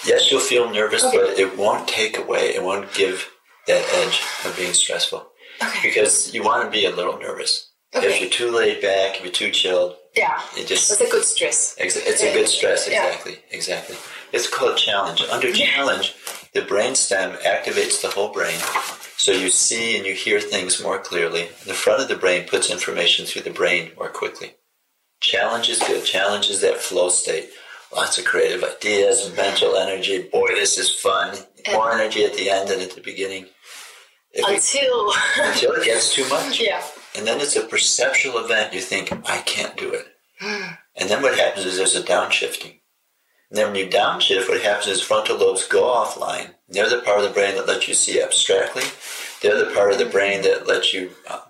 [0.07, 1.17] Yes, you'll feel nervous, okay.
[1.17, 3.31] but it won't take away, it won't give
[3.67, 5.27] that edge of being stressful.
[5.63, 5.89] Okay.
[5.89, 7.71] Because you want to be a little nervous.
[7.95, 8.07] Okay.
[8.07, 11.25] If you're too laid back, if you're too chilled, yeah, it just it's a good
[11.25, 11.77] stress.
[11.79, 13.57] It's a good stress, exactly, yeah.
[13.57, 13.97] exactly.
[14.33, 15.23] It's called challenge.
[15.23, 16.15] Under challenge,
[16.53, 18.59] the brain stem activates the whole brain,
[19.17, 21.49] so you see and you hear things more clearly.
[21.67, 24.55] The front of the brain puts information through the brain more quickly.
[25.21, 26.05] Challenge is good.
[26.05, 27.51] Challenge is that flow state
[27.95, 30.29] lots of creative ideas and mental energy.
[30.31, 31.37] Boy, this is fun.
[31.73, 33.47] More energy at the end than at the beginning.
[34.33, 35.13] If until
[35.45, 36.61] until it gets too much.
[36.61, 36.83] Yeah.
[37.17, 38.75] And then it's a perceptual event.
[38.75, 40.07] You think, I can't do it.
[40.97, 42.81] and then what happens is there's a downshifting.
[43.51, 46.55] And then when you downshift, what happens is frontal lobes go offline.
[46.69, 48.83] They're the part of the brain that lets you see abstractly.
[49.41, 51.41] They're the part of the brain that lets you uh,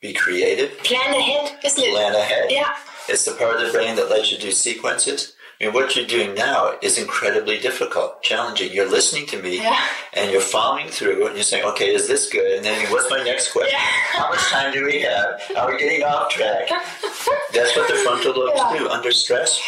[0.00, 0.78] be creative.
[0.78, 1.90] Plan ahead, isn't it?
[1.90, 2.46] Plan ahead.
[2.50, 2.74] Yeah.
[3.08, 5.34] It's the part of the brain that lets you do sequences.
[5.60, 8.72] I mean, what you're doing now is incredibly difficult, challenging.
[8.72, 9.78] You're listening to me yeah.
[10.14, 12.56] and you're following through and you're saying, okay, is this good?
[12.56, 13.78] And then what's my next question?
[13.78, 13.86] Yeah.
[14.18, 15.42] How much time do we have?
[15.58, 16.68] Are we getting off track?
[17.52, 18.78] That's what the frontal lobes yeah.
[18.78, 18.88] do.
[18.88, 19.60] Under stress,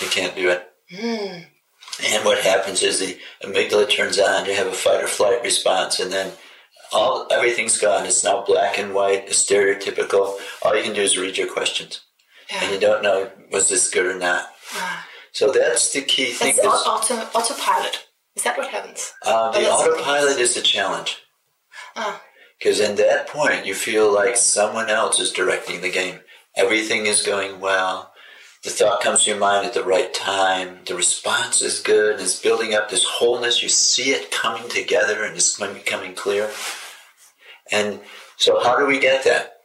[0.00, 0.68] you can't do it.
[0.92, 1.44] Mm.
[2.04, 6.00] And what happens is the amygdala turns on, you have a fight or flight response,
[6.00, 6.32] and then
[6.92, 8.04] all everything's gone.
[8.04, 10.38] It's now black and white, it's stereotypical.
[10.62, 12.00] All you can do is read your questions.
[12.50, 14.48] And you don't know, was this good or not?
[15.32, 16.56] So that's the key thing.
[16.56, 18.08] That's auto, autopilot.
[18.36, 19.12] Is that what happens?
[19.24, 21.18] Uh, the autopilot is the challenge.
[22.58, 26.20] Because in that point, you feel like someone else is directing the game.
[26.56, 28.12] Everything is going well.
[28.64, 30.80] The thought comes to your mind at the right time.
[30.84, 32.20] The response is good.
[32.20, 33.62] It's building up this wholeness.
[33.62, 36.50] You see it coming together and it's becoming clear.
[37.70, 38.00] And
[38.36, 39.58] so, how do we get that?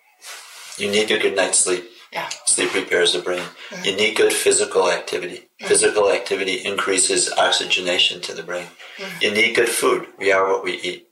[0.77, 1.89] You need a good night's sleep.
[2.13, 2.29] Yeah.
[2.45, 3.41] Sleep repairs the brain.
[3.41, 3.85] Mm-hmm.
[3.85, 5.37] You need good physical activity.
[5.37, 5.67] Mm-hmm.
[5.67, 8.67] Physical activity increases oxygenation to the brain.
[8.97, 9.23] Mm-hmm.
[9.23, 10.07] You need good food.
[10.19, 11.07] We are what we eat.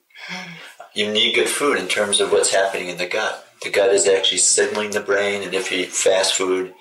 [0.93, 3.47] You need good food in terms of what's happening in the gut.
[3.63, 6.73] The gut is actually signaling the brain, and if you eat fast food,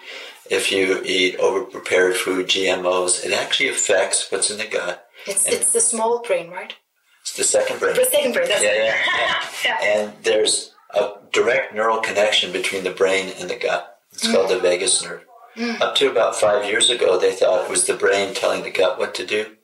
[0.50, 5.06] if you eat over prepared food, GMOs, it actually affects what's in the gut.
[5.26, 6.74] It's, it's the small brain, right?
[7.22, 7.94] It's the second brain.
[7.94, 9.44] The second brain, that's yeah, yeah, yeah.
[9.64, 9.78] yeah.
[9.82, 13.89] And there's a direct neural connection between the brain and the gut.
[14.20, 14.34] It's mm.
[14.34, 15.24] called the vagus nerve.
[15.56, 15.80] Mm.
[15.80, 18.98] Up to about five years ago, they thought it was the brain telling the gut
[18.98, 19.56] what to do.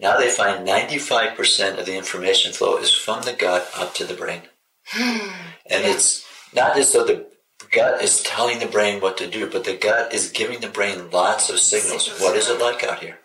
[0.00, 4.14] Now they find 95% of the information flow is from the gut up to the
[4.14, 4.42] brain.
[4.92, 5.32] Mm.
[5.70, 7.26] And it's not as though the
[7.70, 11.08] gut is telling the brain what to do, but the gut is giving the brain
[11.12, 12.06] lots of signals.
[12.06, 12.20] signals.
[12.20, 13.20] What is it like out here?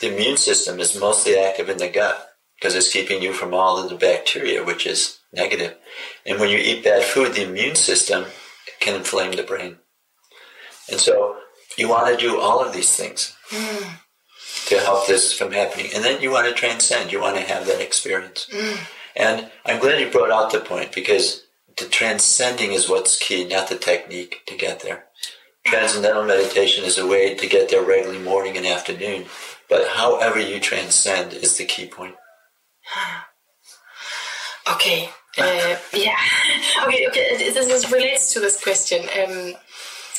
[0.00, 3.82] The immune system is mostly active in the gut because it's keeping you from all
[3.82, 5.76] of the bacteria, which is negative.
[6.24, 8.26] And when you eat bad food, the immune system
[8.78, 9.78] can inflame the brain.
[10.90, 11.36] And so
[11.76, 13.98] you want to do all of these things mm.
[14.66, 15.90] to help this from happening.
[15.94, 17.12] And then you want to transcend.
[17.12, 18.48] You want to have that experience.
[18.52, 18.78] Mm.
[19.16, 21.44] And I'm glad you brought out the point because
[21.76, 25.06] the transcending is what's key, not the technique to get there.
[25.64, 29.26] Transcendental meditation is a way to get there regularly morning and afternoon,
[29.68, 32.14] but however you transcend is the key point.
[34.72, 35.10] Okay.
[35.36, 36.16] Uh, yeah.
[36.86, 37.06] okay.
[37.08, 37.36] Okay.
[37.36, 39.06] This is relates to this question.
[39.22, 39.54] Um,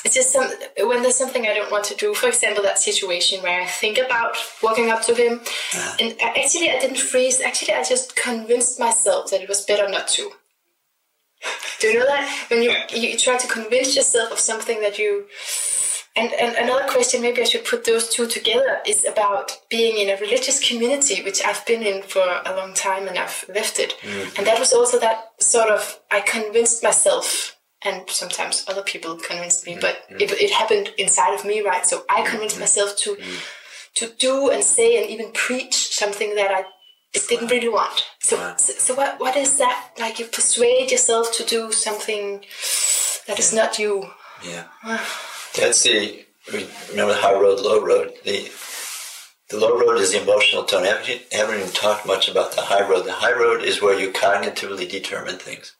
[0.05, 0.47] it's just some
[0.89, 2.13] when there's something I don't want to do.
[2.13, 5.95] For example, that situation where I think about walking up to him, Uh-huh.
[5.99, 7.41] and actually I didn't freeze.
[7.41, 10.31] Actually, I just convinced myself that it was better not to.
[11.79, 15.25] Do you know that when you you try to convince yourself of something that you
[16.15, 20.09] and, and another question, maybe I should put those two together, is about being in
[20.09, 23.93] a religious community, which I've been in for a long time and I've left it.
[24.37, 29.65] And that was also that sort of, I convinced myself, and sometimes other people convinced
[29.65, 29.81] me, mm-hmm.
[29.81, 30.21] but mm-hmm.
[30.21, 31.85] it, it happened inside of me, right?
[31.85, 32.31] So I mm-hmm.
[32.31, 33.17] convinced myself to
[33.95, 36.65] to do and say and even preach something that I
[37.27, 38.05] didn't really want.
[38.19, 38.55] So, Wow.
[38.57, 39.91] so, so what, what is that?
[39.97, 42.45] Like you persuade yourself to do something
[43.27, 44.09] that is not you.
[44.43, 44.65] Yeah.
[44.83, 45.49] Ah.
[45.55, 46.25] That's the,
[46.91, 48.13] remember the high road, low road.
[48.23, 48.51] The,
[49.49, 50.83] the low road is the emotional tone.
[50.83, 53.05] I haven't, haven't even talked much about the high road.
[53.05, 55.75] The high road is where you cognitively determine things.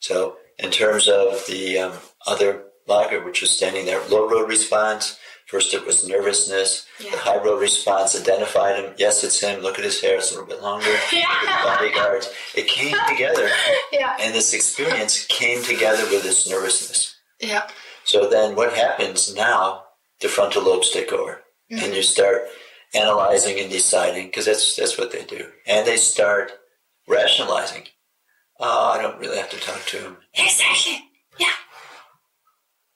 [0.00, 1.92] So, in terms of the um,
[2.26, 6.86] other lager, which was standing there, low road response, first it was nervousness.
[7.00, 7.10] Yeah.
[7.12, 8.94] The high road response identified him.
[8.98, 9.60] Yes, it's him.
[9.60, 10.16] Look at his hair.
[10.18, 10.86] It's a little bit longer.
[11.12, 12.30] Look at the bodyguards.
[12.54, 13.48] It came together,
[13.92, 14.16] Yeah.
[14.20, 17.16] and this experience came together with this nervousness.
[17.40, 17.68] Yeah.
[18.04, 19.84] So then what happens now,
[20.20, 21.40] the frontal lobes take over
[21.70, 22.42] and you start
[22.94, 25.48] analyzing and deciding because that's, that's what they do.
[25.66, 26.52] And they start
[27.08, 27.84] rationalizing.
[28.60, 30.16] Oh, I don't really have to talk to him.
[30.34, 30.98] Exactly.
[31.38, 31.46] Yeah.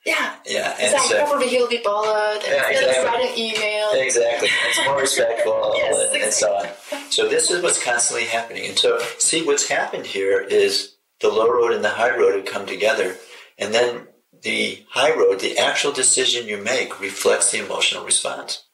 [0.07, 0.37] Yeah.
[0.47, 0.71] Yeah.
[0.79, 1.09] And Exactly.
[1.19, 3.05] so, Probably he'll be bothered and Yeah, exactly.
[3.05, 3.89] write an email.
[3.95, 4.49] exactly.
[4.69, 6.69] It's more respectful Yes, and, and so on.
[7.11, 8.67] So this is what's constantly happening.
[8.67, 12.47] And so see what's happened here is the low road and the high road have
[12.47, 13.17] come together
[13.59, 14.07] and then
[14.43, 18.65] the high road, the actual decision you make reflects the emotional response.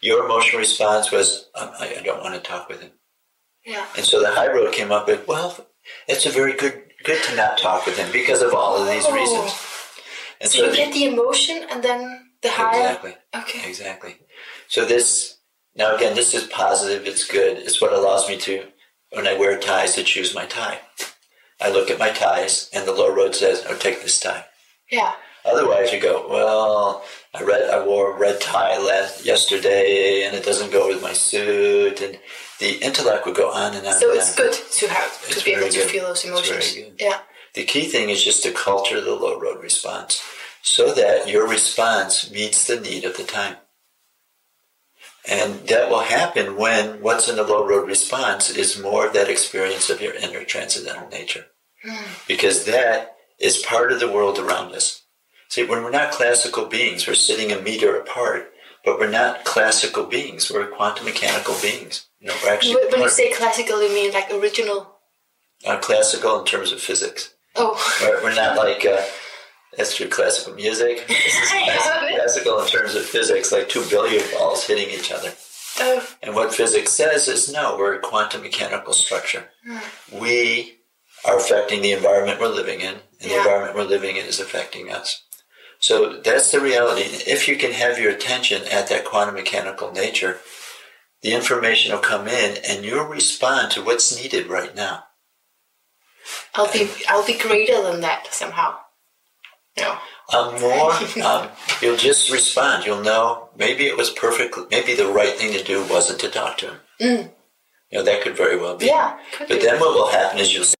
[0.00, 2.92] Your emotional response was, um, I, I don't want to talk with him.
[3.66, 3.84] Yeah.
[3.96, 5.66] And so the high road came up with, well,
[6.06, 9.04] it's a very good, good to not talk with him because of all of these
[9.06, 9.12] Oh.
[9.12, 9.52] reasons.
[10.40, 12.80] And So you the- get the emotion and then the higher.
[12.80, 13.16] Exactly.
[13.34, 13.68] Okay.
[13.68, 14.16] Exactly.
[14.68, 15.36] So this
[15.74, 17.06] now again, this is positive.
[17.06, 17.58] It's good.
[17.58, 18.66] It's what allows me to,
[19.10, 20.80] when I wear ties, to choose my tie.
[21.60, 24.46] I look at my ties, and the low road says, "Oh, take this tie."
[24.90, 25.14] Yeah.
[25.44, 30.44] Otherwise, you go, "Well, I read, I wore a red tie last yesterday, and it
[30.44, 32.18] doesn't go with my suit." And
[32.58, 33.94] the intellect would go on and on.
[33.94, 34.36] So and it's on.
[34.36, 35.90] good to have to It's be able to good.
[35.90, 36.76] feel those emotions.
[36.98, 37.20] Yeah.
[37.54, 40.20] The key thing is just to culture the low road response
[40.62, 43.56] so that your response meets the need of the time.
[45.26, 49.28] And that will happen when what's in the low road response is more of that
[49.28, 51.46] experience of your inner transcendental nature.
[51.84, 52.04] Hmm.
[52.26, 55.02] Because that is part of the world around us.
[55.48, 58.52] See, when we're not classical beings, we're sitting a meter apart,
[58.84, 60.50] but we're not classical beings.
[60.50, 62.06] We're quantum mechanical beings.
[62.20, 64.94] You know, we're actually When you say classical, you mean like original?
[65.66, 67.34] uh, classical in terms of physics.
[67.56, 67.74] Oh.
[68.02, 69.02] We're, we're not like uh,
[69.76, 70.98] that's true classical music.
[71.08, 75.32] Classical, classical in terms of physics, like two billiard balls hitting each other.
[75.80, 76.06] oh.
[76.22, 79.48] And what physics says is no, we're a quantum mechanical structure.
[80.12, 80.78] We
[81.24, 84.90] are affecting the environment we're living in, and the environment we're living in is affecting
[84.92, 85.24] us.
[85.80, 87.02] So that's the reality.
[87.02, 90.40] If you can have your attention at that quantum mechanical nature,
[91.22, 95.04] the information will come in and you'll respond to what's needed right now.
[96.54, 98.76] I'll be I'll be greater than that somehow.
[99.78, 99.96] No.
[100.34, 100.92] Um, more,
[101.24, 101.48] um,
[101.80, 102.84] you'll just respond.
[102.84, 104.56] You'll know maybe it was perfect.
[104.70, 106.80] Maybe the right thing to do wasn't to talk to him.
[107.00, 107.30] Mm.
[107.90, 108.86] You know that could very well be.
[108.86, 109.18] Yeah.
[109.38, 109.58] But be.
[109.60, 110.64] then what will happen is you'll.
[110.64, 110.74] see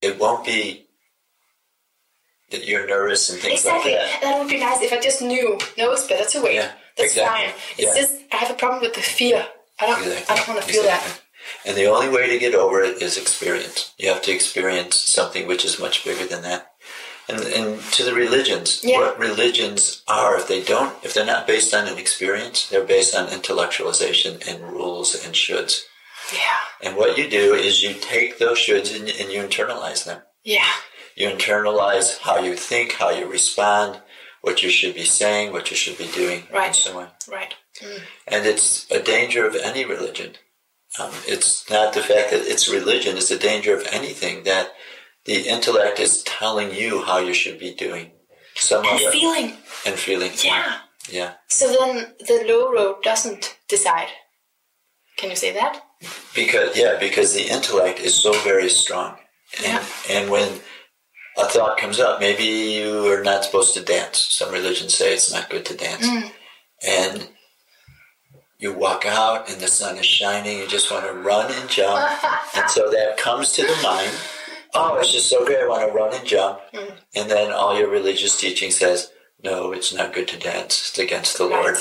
[0.00, 0.87] It won't be
[2.50, 3.92] that you're nervous and things Exactly.
[3.92, 4.06] like that.
[4.06, 4.28] Exactly.
[4.30, 5.58] That would be nice if I just knew.
[5.76, 6.54] No, it's better to wait.
[6.56, 7.46] Yeah, That's exactly.
[7.46, 7.54] fine.
[7.78, 8.00] It's Yeah.
[8.02, 9.46] just I have a problem with the fear.
[9.80, 10.02] I don't.
[10.02, 10.34] Exactly.
[10.34, 11.20] I don't want to feel that.
[11.64, 13.92] And the only way to get over it is experience.
[13.98, 16.72] You have to experience something which is much bigger than that.
[17.30, 18.98] And, and to the religions, Yeah.
[19.00, 23.14] what religions are, if they don't, if they're not based on an experience, they're based
[23.14, 25.82] on intellectualization and rules and shoulds.
[26.32, 26.58] Yeah.
[26.82, 30.22] And what you do is you take those shoulds and, and you internalize them.
[30.44, 30.66] Yeah.
[31.18, 34.00] You internalize how you think, how you respond,
[34.42, 36.66] what you should be saying, what you should be doing, Right.
[36.68, 37.08] and so on.
[37.26, 37.54] Right.
[37.82, 38.00] Mm.
[38.28, 40.36] And it's a danger of any religion.
[40.98, 44.72] Um, it's not the fact that it's religion, it's a danger of anything that
[45.24, 48.12] the intellect is telling you how you should be doing.
[48.54, 49.56] Some And other- feeling.
[49.86, 50.32] and feeling.
[50.44, 50.78] Yeah.
[51.10, 51.32] Yeah.
[51.48, 54.08] So then the low road doesn't decide.
[55.16, 55.82] Can you say that?
[56.32, 59.18] Because yeah, because the intellect is so very strong.
[59.56, 59.84] And, Yeah.
[60.08, 60.60] and when
[61.38, 64.18] a thought comes up, maybe you are not supposed to dance.
[64.18, 66.06] Some religions say it's not good to dance.
[66.06, 66.32] Mm.
[66.86, 67.28] And
[68.58, 72.00] you walk out and the sun is shining, you just want to run and jump.
[72.56, 74.10] and so that comes to the mind.
[74.74, 75.62] Oh, it's just so good.
[75.62, 76.60] I want to run and jump.
[76.74, 76.92] Mm.
[77.14, 79.10] And then all your religious teaching says,
[79.42, 80.88] no, it's not good to dance.
[80.88, 81.76] It's against the Lord.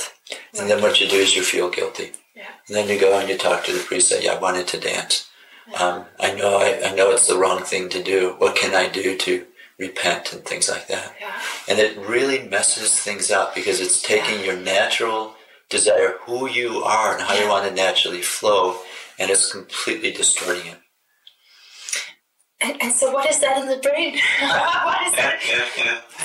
[0.58, 2.12] And then what you do is you feel guilty.
[2.36, 2.46] Yeah.
[2.68, 4.80] And then you go and you talk to the priest, say, yeah, I wanted to
[4.80, 5.28] dance.
[5.76, 8.36] Um, I know I, I know it's the wrong thing to do.
[8.38, 9.46] What can I do to
[9.78, 11.14] repent and things like that?
[11.20, 11.42] Yeah.
[11.68, 15.36] And it really messes things up because it's taking your natural
[15.70, 18.78] desire, who you are and how you want to naturally flow,
[19.20, 20.78] and it's completely distorting it.
[22.60, 24.18] And, and so, what is that in the brain?
[24.42, 25.40] what is that?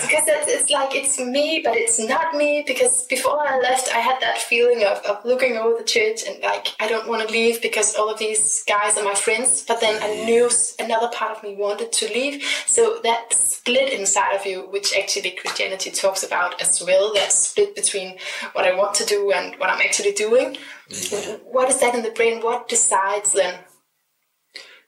[0.01, 2.65] Because it's, it's like it's me, but it's not me.
[2.67, 6.43] Because before I left, I had that feeling of, of looking over the church and
[6.43, 9.63] like I don't want to leave because all of these guys are my friends.
[9.69, 10.85] But then I knew mm.
[10.85, 12.43] another part of me wanted to leave.
[12.67, 17.77] So that split inside of you, which actually Christianity talks about as well, that split
[17.77, 18.17] between
[18.55, 20.57] what I want to do and what I'm actually doing.
[20.89, 21.41] Mm.
[21.45, 22.41] What is that in the brain?
[22.41, 23.59] What decides then?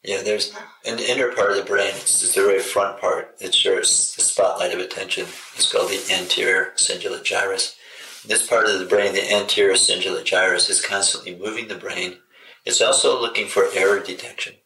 [0.05, 0.53] Yeah, there's
[0.85, 1.93] an inner part of the brain.
[1.95, 3.35] It's the very front part.
[3.41, 5.25] It's your the spotlight of attention.
[5.57, 7.75] It's called the anterior cingulate gyrus.
[8.27, 12.19] This part of the brain, the anterior cingulate gyrus, is constantly moving the brain.
[12.67, 14.57] It's also looking for error detection.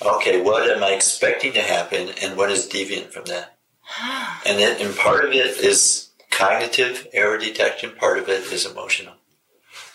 [0.00, 3.58] Okay, what am I expecting to happen, and what is deviant from that?
[4.46, 7.92] And then, and part of it is cognitive error detection.
[7.98, 9.15] Part of it is emotional.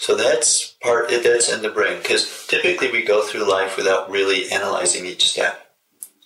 [0.02, 4.52] So that's part that's in the brain because typically we go through life without really
[4.52, 5.76] analyzing each step.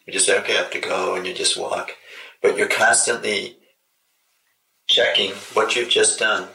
[0.07, 1.91] You just say, okay, I have to go, and you just walk,
[2.41, 3.57] but you're constantly
[4.87, 6.47] checking what you've just done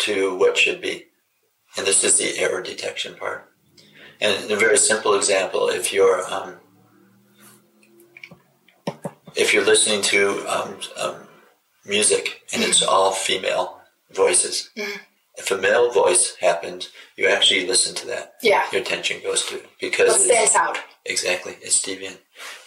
[0.00, 1.06] to what should be,
[1.78, 3.50] and this is the error detection part.
[4.20, 6.56] And a very simple example, if you're um,
[9.34, 11.14] if you're listening to um, um,
[11.86, 13.80] music and it's all female
[14.12, 14.68] voices,
[15.38, 18.34] if a male voice happens, you actually listen to that.
[18.42, 18.64] Yeah.
[18.72, 20.78] Your attention goes to it because it's- stands out?
[21.04, 22.18] Exactly, it's deviant.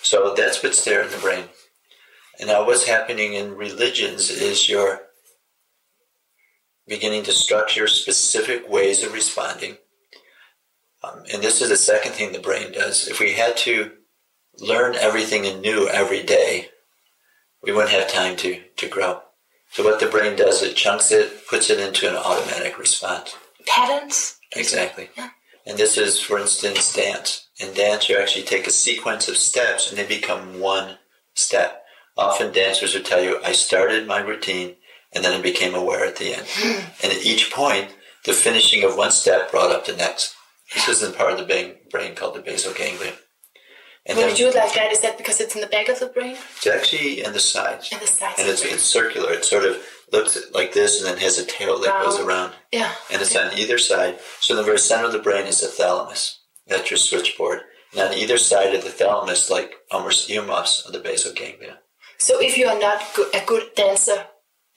[0.02, 1.46] So that's what's there in the brain.
[2.40, 5.02] And now, what's happening in religions is you're
[6.88, 9.78] beginning to structure specific ways of responding.
[11.04, 13.08] Um, and this is the second thing the brain does.
[13.08, 13.92] If we had to
[14.58, 16.70] learn everything anew every day,
[17.62, 19.22] we wouldn't have time to, to grow.
[19.72, 23.36] So, what the brain does, it chunks it, puts it into an automatic response.
[23.66, 24.38] Patterns?
[24.56, 25.10] Exactly.
[25.18, 25.30] Yeah.
[25.66, 27.48] And this is, for instance, dance.
[27.60, 30.98] In dance, you actually take a sequence of steps and they become one
[31.36, 31.84] step.
[32.18, 34.76] Often dancers will tell you, I started my routine
[35.14, 36.48] and then I became aware at the end.
[36.50, 36.80] Hmm.
[37.04, 37.96] and at each point,
[38.26, 40.36] the finishing of one step brought up the next.
[40.74, 43.14] This is in part of the brain, brain called the basal ganglia.
[44.06, 45.88] And When then you do it like that, is that because it's in the back
[45.90, 46.36] of the brain?
[46.58, 47.92] it's actually in the sides.
[47.92, 49.32] In the sides And it's, it's circular.
[49.32, 49.78] It sort of
[50.12, 52.92] looks like this and then has a tail that goes around Yeah.
[53.12, 54.20] and it's on either side.
[54.40, 56.40] So the very center of the brain is the thalamus.
[56.68, 57.62] That's your switchboard.
[57.94, 61.80] And on either side of the thalamus, like almost earmuffs, are the basal ganglia.
[62.18, 64.26] So if you are not go- a good dancer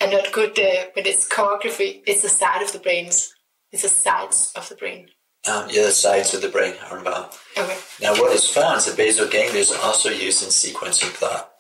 [0.01, 3.33] and not good uh, with its choreography, it's the side of the brains.
[3.73, 5.09] It's the sides of the brain.
[5.47, 7.37] Um, yeah, the sides of the brain are involved.
[7.57, 7.77] Okay.
[8.01, 11.51] Now, what is found is the basal ganglia is also used in sequencing thought.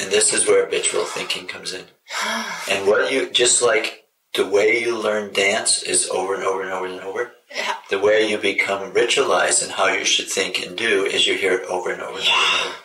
[0.00, 1.84] And this is where habitual thinking comes in.
[2.70, 4.04] And what you, just like
[4.34, 7.74] the way you learn dance is over and over and over and over, Yeah.
[7.90, 11.52] the way you become ritualized and how you should think and do is you hear
[11.54, 12.76] it over and over and over and over.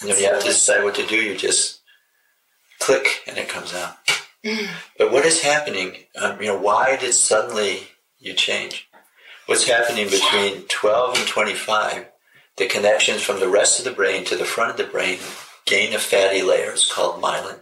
[0.00, 1.80] And you have to decide what to do, you just
[2.80, 3.96] click and it comes out.
[4.98, 5.96] But what is happening?
[6.16, 7.88] Um, you know, why did suddenly
[8.18, 8.88] you change?
[9.46, 12.06] What's happening between 12 and 25?
[12.56, 15.18] The connections from the rest of the brain to the front of the brain
[15.64, 16.72] gain a fatty layer.
[16.72, 17.60] It's called myelin.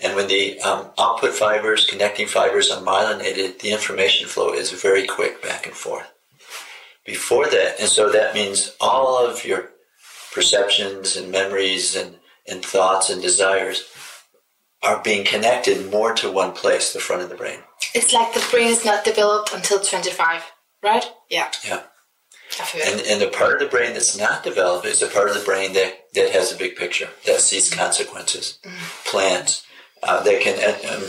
[0.00, 5.06] And when the um, output fibers, connecting fibers are myelinated, the information flow is very
[5.06, 6.06] quick back and forth.
[7.04, 9.70] Before that, and so that means all of your
[10.32, 12.16] perceptions and memories and,
[12.46, 13.88] and thoughts and desires
[14.82, 17.60] are being connected more to one place, the front of the brain.
[17.94, 20.42] It's like the brain is not developed until 25,
[20.82, 21.04] right?
[21.30, 21.50] Yeah.
[21.66, 21.82] Yeah.
[22.86, 25.44] And, and the part of the brain that's not developed is the part of the
[25.44, 28.58] brain that, that has a big picture, that sees consequences,
[29.04, 29.62] plans,
[30.02, 31.04] uh, that can uh, um,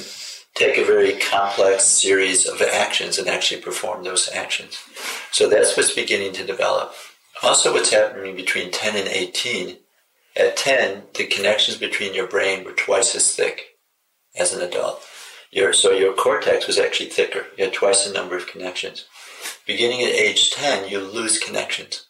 [0.56, 4.80] take a very complex series of actions and actually perform those actions.
[5.32, 6.94] So that's what's beginning to develop.
[7.42, 9.78] Also, what's happening between 10 and 18,
[10.36, 13.78] at 10, the connections between your brain were twice as thick
[14.36, 15.02] as an adult.
[15.52, 17.46] Your, so your cortex was actually thicker.
[17.58, 19.06] You had twice the number of connections.
[19.66, 22.08] Beginning at age 10, you lose connections.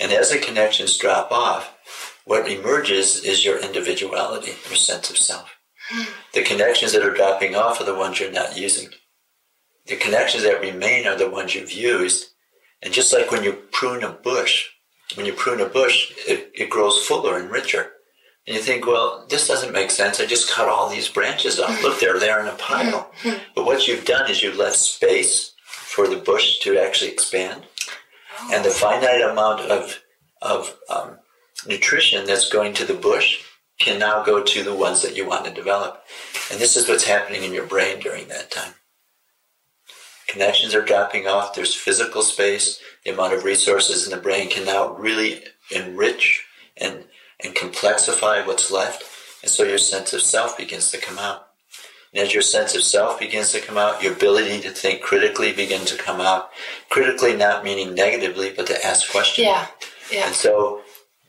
[0.00, 1.74] And as the connections drop off,
[2.24, 5.54] what emerges is your individuality, your sense of self.
[6.32, 8.88] The connections that are dropping off are the ones you're not using.
[9.86, 12.30] The connections that remain are the ones you've used.
[12.82, 14.68] And just like when you prune a bush,
[15.14, 17.92] when you prune a bush, it, it grows fuller and richer.
[18.46, 20.20] And you think, well, this doesn't make sense.
[20.20, 21.82] I just cut all these branches off.
[21.82, 23.10] Look, they're there in a pile.
[23.54, 27.62] But what you've done is you've left space for the bush to actually expand.
[28.52, 30.00] And the finite amount of,
[30.42, 31.18] of um,
[31.66, 33.40] nutrition that's going to the bush
[33.78, 36.02] can now go to the ones that you want to develop.
[36.50, 38.74] And this is what's happening in your brain during that time.
[40.26, 44.64] Connections are dropping off, there's physical space, the amount of resources in the brain can
[44.64, 46.44] now really enrich
[46.76, 47.04] and,
[47.44, 49.04] and complexify what's left.
[49.42, 51.48] And so your sense of self begins to come out.
[52.12, 55.52] And as your sense of self begins to come out, your ability to think critically
[55.52, 56.50] begins to come out.
[56.88, 59.46] Critically not meaning negatively, but to ask questions.
[59.46, 59.66] Yeah.
[60.12, 60.26] Yeah.
[60.26, 60.82] And so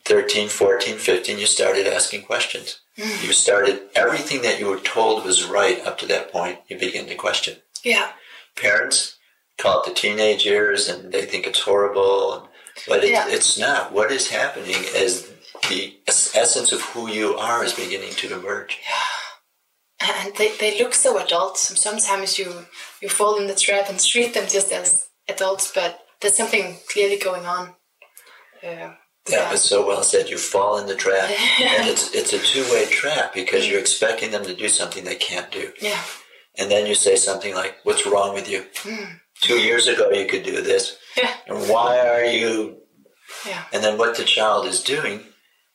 [0.05, 2.80] 13, 14, 15, you started asking questions.
[2.97, 3.26] Mm.
[3.28, 7.07] You started everything that you were told was right up to that point, you begin
[7.07, 7.57] to question.
[7.84, 8.11] Yeah.
[8.55, 9.18] Parents
[9.57, 12.47] call it the teenage years and they think it's horrible,
[12.88, 13.26] but it, Yeah.
[13.28, 13.91] it's not.
[13.91, 15.30] What is happening is
[15.70, 18.80] the essence of who you are is beginning to emerge.
[18.89, 20.16] Yeah.
[20.26, 21.57] and they, they look so adult.
[21.57, 22.66] Sometimes you
[23.01, 27.18] you fall in the trap and treat them just as adults, but there's something clearly
[27.18, 27.74] going on.
[28.63, 28.93] Uh,
[29.28, 30.30] That was so well said.
[30.30, 31.30] You fall in the trap,
[31.80, 35.16] and it's it's a two way trap because you're expecting them to do something they
[35.30, 36.01] can't do, yeah,
[36.59, 38.66] and then you say something like, "What's wrong with you?
[39.41, 42.78] Two years ago you could do this, yeah, and why are you?"
[43.47, 45.20] yeah, And then what the child is doing,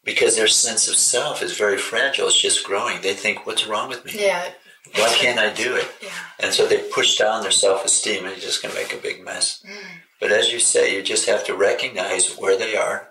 [0.04, 3.00] because their sense of self is very fragile, it's just growing.
[3.00, 4.12] They think, "What's wrong with me?
[4.16, 4.50] yeah,
[4.96, 8.30] Why can't I do it?" yeah, And so they push down their self esteem, and
[8.34, 9.62] you're just going to make a big mess.
[10.20, 13.08] But as you say, you just have to recognize where they are,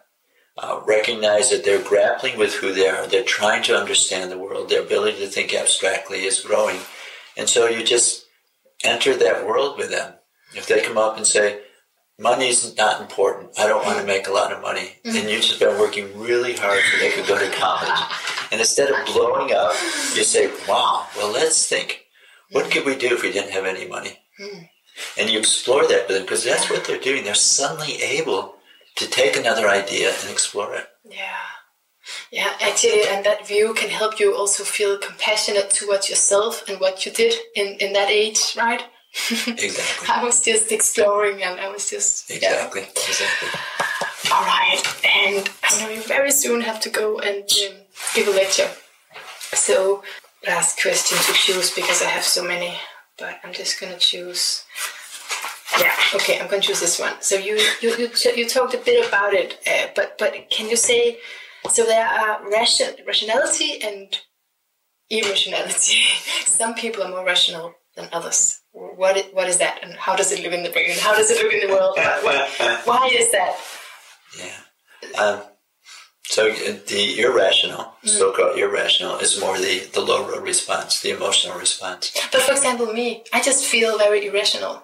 [0.58, 4.70] uh, recognize that they're grappling with who they are, they're trying to understand the world,
[4.70, 6.80] their ability to think abstractly is growing.
[7.38, 8.26] And so you just
[8.84, 10.14] enter that world with them.
[10.56, 11.62] If they come up and say,
[12.20, 13.58] Money's not important.
[13.58, 14.92] I don't want to make a lot of money.
[15.06, 15.18] Mm-hmm.
[15.18, 18.00] And you've just been working really hard so they could go to college.
[18.52, 19.72] And instead of blowing up,
[20.16, 22.06] you say, Wow, well, let's think.
[22.52, 24.18] What could we do if we didn't have any money?
[24.38, 24.64] Hmm.
[25.18, 27.24] And you explore that with them because that's what they're doing.
[27.24, 28.56] They're suddenly able
[28.98, 30.88] to take another idea and explore it.
[31.06, 31.38] yeah.
[32.32, 37.06] Yeah, actually, and that view can help you also feel compassionate towards yourself and what
[37.06, 38.84] you did in, in that age, right?
[39.48, 40.08] Exactly.
[40.10, 42.30] I was just exploring and I was just.
[42.30, 42.36] yeah.
[42.36, 42.82] Exactly.
[42.82, 43.50] Exactly.
[44.32, 47.76] All right, and I know you very soon have to go and um,
[48.14, 48.70] give a lecture.
[49.54, 50.04] So,
[50.46, 52.78] last question to choose because I have so many,
[53.18, 54.66] but I'm just gonna choose.
[55.80, 57.14] Yeah, okay, I'm gonna choose this one.
[57.22, 60.76] So you you you, you talked a bit about it, uh, but but can you
[60.76, 61.18] say
[61.72, 64.16] so there are ration, rationality and
[65.10, 66.02] irrationality.
[66.46, 68.62] Some people are more rational than others.
[68.72, 70.92] What is, what is that, and how does it look in the brain?
[71.00, 71.98] How does it look in the world?
[71.98, 73.56] Why- is that?
[74.38, 75.22] Yeah.
[75.22, 75.42] Um,
[76.24, 81.58] so uh, the irrational, so-called irrational, is more the, the low road response, the emotional
[81.58, 82.16] response.
[82.32, 84.84] But for example, me, I just feel very irrational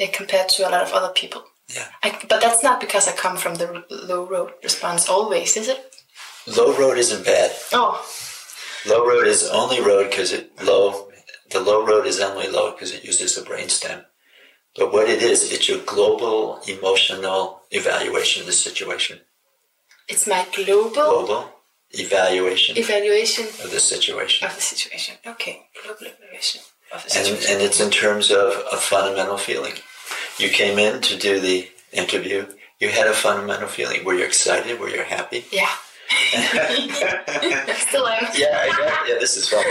[0.00, 1.42] uh, compared to a lot of other people.
[1.74, 1.88] Yeah.
[2.04, 5.96] I, but that's not because I come from the low road response always, is it?
[6.56, 7.50] Low road isn't bad.
[7.72, 8.00] Oh,
[8.88, 11.08] Low road is only road because it low.
[11.50, 14.04] The low road is only low because it uses the brainstem.
[14.76, 19.20] But what it is, it's your global emotional evaluation of the situation.
[20.08, 21.42] it's my global Global
[21.92, 24.46] evaluation evaluation of the situation.
[24.48, 25.14] of the situation.
[25.26, 26.60] Okay, global evaluation
[26.92, 27.36] of the situation.
[27.36, 29.74] and and it's in terms of a fundamental feeling.
[30.38, 32.46] You came in to do the interview.
[32.80, 34.04] You had a fundamental feeling.
[34.04, 34.78] Were you excited?
[34.78, 35.40] Were you happy?
[35.50, 35.72] yeah.
[37.88, 38.26] Still am.
[38.36, 39.14] Yeah, I know.
[39.14, 39.64] yeah, this is fun.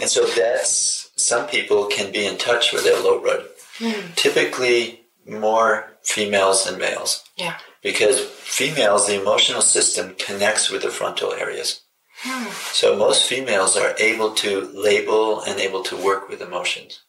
[0.00, 3.46] And so that's some people can be in touch with their low road.
[3.78, 4.12] Hmm.
[4.14, 7.58] Typically, more females than males Yeah.
[7.82, 11.80] because females, the emotional system connects with the frontal areas.
[12.20, 12.46] Hmm.
[12.72, 17.00] So most females are able to label and able to work with emotions.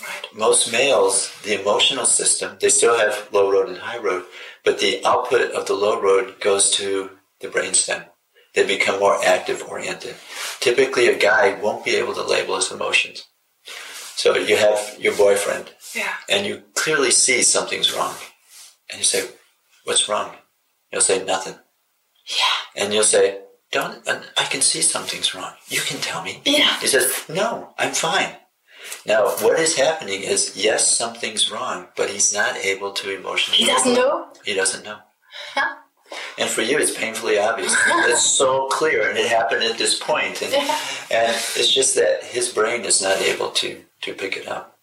[0.00, 0.26] Right.
[0.32, 4.24] Most males, the emotional system, they still have low road and high road,
[4.64, 8.06] but the output of the low road goes to the brainstem.
[8.54, 10.16] They become more active oriented.
[10.60, 13.24] Typically, a guy won't be able to label his emotions.
[14.18, 16.12] So you have your boyfriend, Yeah.
[16.28, 18.16] and you clearly see something's wrong.
[18.90, 19.28] And you say,
[19.84, 20.32] What's wrong?
[20.90, 21.54] He'll say, Nothing.
[22.26, 22.82] Yeah.
[22.82, 23.38] And you'll say,
[23.70, 24.02] Don't,
[24.36, 25.52] I can see something's wrong.
[25.68, 26.42] You can tell me.
[26.44, 26.80] Yeah.
[26.80, 28.32] He says, No, I'm fine.
[29.06, 33.58] Now, what is happening is, yes, something's wrong, but he's not able to emotionally.
[33.58, 34.32] He doesn't know.
[34.44, 34.98] He doesn't know.
[35.54, 35.76] Huh?
[36.38, 37.72] And for you, it's painfully obvious.
[37.86, 40.42] it's so clear, and it happened at this point.
[40.42, 44.78] And, and it's just that his brain is not able to, to pick it up.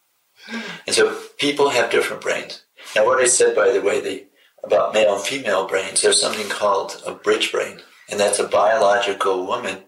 [0.85, 2.63] And so people have different brains.
[2.95, 4.25] Now, what I said, by the way, the,
[4.63, 9.45] about male and female brains, there's something called a bridge brain, and that's a biological
[9.45, 9.79] woman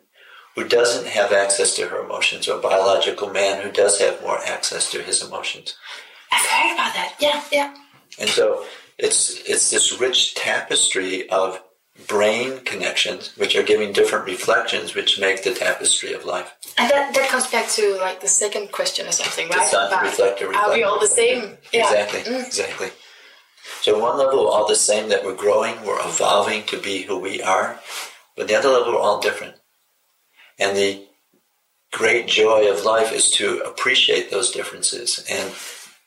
[0.56, 4.40] who doesn't have access to her emotions, or a biological man who does have more
[4.44, 5.76] access to his emotions.
[6.32, 7.16] I've heard about that.
[7.20, 7.76] Yeah, yeah.
[8.20, 8.66] And so
[8.98, 11.62] it's it's this rich tapestry of
[12.08, 16.54] brain connections, which are giving different reflections, which make the tapestry of life.
[16.78, 19.60] And that, that comes back to like the second question or something, right?
[19.66, 21.58] Design, About reflector, Are we all the same?
[21.74, 21.84] Yeah.
[21.92, 22.46] Exactly, Mm.
[22.46, 22.90] exactly.
[23.82, 27.18] So one level we're all the same that we're growing, we're evolving to be who
[27.20, 27.80] we are,
[28.36, 29.56] but the other level we're all different.
[30.60, 31.04] And the
[31.92, 35.52] great joy of life is to appreciate those differences and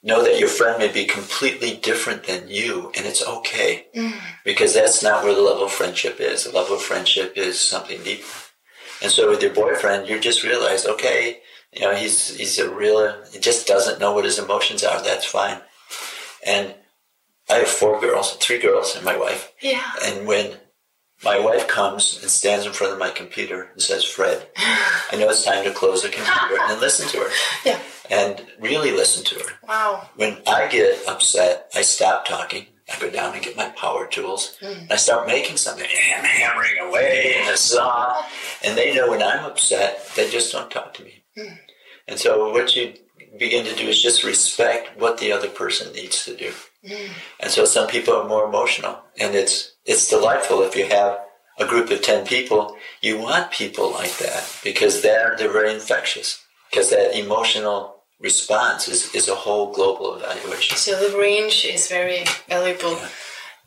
[0.03, 4.15] know that your friend may be completely different than you, and it's okay mm.
[4.45, 6.45] because that's not where the level of friendship is.
[6.45, 8.27] The level of friendship is something deeper.
[9.03, 11.41] And so with your boyfriend, you just realize, okay,
[11.73, 15.03] you know, he's he's a real, he just doesn't know what his emotions are.
[15.03, 15.61] That's fine.
[16.47, 16.75] And
[17.49, 19.53] I have four girls, three girls, and my wife.
[19.61, 19.85] Yeah.
[20.05, 20.57] And when
[21.25, 25.29] my wife comes and stands in front of my computer and says, Fred, I know
[25.29, 27.31] it's time to close the computer and listen to her.
[27.65, 27.79] Yeah.
[28.09, 29.53] And really listen to her.
[29.69, 30.09] Wow.
[30.17, 32.67] When I get upset, I stop talking.
[32.93, 34.57] I go down and get my power tools.
[34.61, 34.67] Hmm.
[34.67, 35.87] And I start making something.
[35.87, 38.21] I'm hammering away in a saw.
[38.65, 41.23] And they know when I'm upset, they just don't talk to me.
[41.39, 41.55] Hmm.
[42.09, 42.95] And so what you
[43.39, 46.53] begin to do is just respect what the other person needs to do.
[46.87, 47.13] Hmm.
[47.39, 48.99] And so some people are more emotional.
[49.21, 51.19] And it's it's delightful if you have
[51.59, 56.43] a group of 10 people, you want people like that because they're, they're very infectious.
[56.71, 60.77] Because that emotional response is, is a whole global evaluation.
[60.77, 62.97] So the range is very valuable.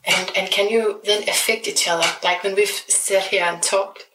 [0.05, 2.07] And and can you then affect each other?
[2.23, 4.05] Like when we've sat here and talked,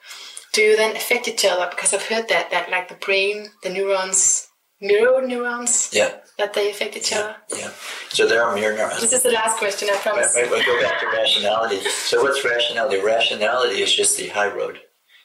[0.52, 1.66] do you then affect each other?
[1.70, 4.48] Because I've heard that that like the brain, the neurons
[4.80, 7.36] mirror neurons Yeah, that they affect each other.
[7.56, 7.70] yeah.
[8.10, 9.00] So there are mirror neurons.
[9.00, 10.34] This is the last question, I promise.
[10.34, 11.80] right, we'll go back to rationality.
[11.80, 13.00] So what's rationality?
[13.00, 14.80] Rationality is just the high road,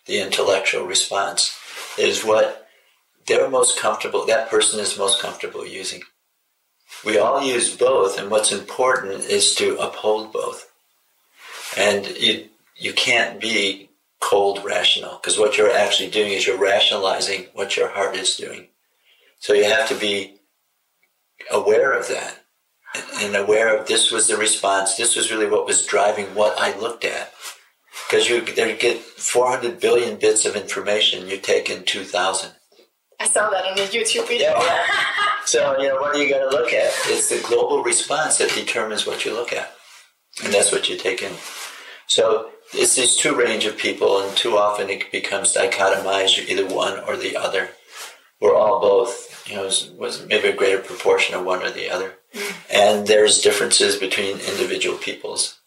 [0.07, 1.55] the intellectual response.
[1.97, 2.67] It is what
[3.27, 6.01] they're most comfortable, that person is most comfortable using.
[7.05, 10.71] We all use both, and what's important is to uphold both.
[11.77, 13.89] And you, you can't be
[14.19, 18.67] cold rational, because what you're actually doing is you're rationalizing what your heart is doing.
[19.39, 20.39] So you have to be
[21.51, 22.43] aware of that
[23.21, 24.95] and aware of this was the response.
[24.95, 27.31] This was really what was driving what I looked at.
[28.07, 32.51] Because you get 400 billion bits of information, you take in 2,000.
[33.19, 34.49] I saw that on a YouTube video.
[34.49, 34.85] Yeah.
[35.45, 36.89] So, you know, what are you going to look at?
[37.07, 39.73] It's the global response that determines what you look at.
[40.41, 41.33] And that's what you take in.
[42.07, 46.73] So it's these two range of people, and too often it becomes dichotomized, you're either
[46.73, 47.71] one or the other.
[48.39, 49.63] We're all both, you know,
[49.97, 52.15] was maybe a greater proportion of one or the other.
[52.71, 55.59] And there's differences between individual peoples.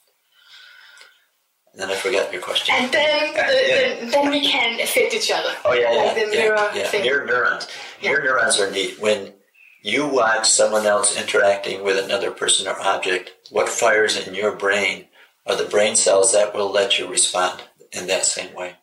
[1.73, 2.75] And then I forgot your question.
[2.75, 3.77] And then, uh, Yeah.
[3.77, 5.55] then, then we can affect each other.
[5.65, 7.03] Oh yeah, yeah, Like the yeah, mirror yeah.
[7.03, 7.69] Mirror neurons.
[8.03, 8.99] Mirror neurons are neat.
[8.99, 9.35] When
[9.83, 15.07] you watch someone else interacting with another person or object, what fires in your brain
[15.45, 17.63] are the brain cells that will let you respond
[17.93, 18.77] in that same way.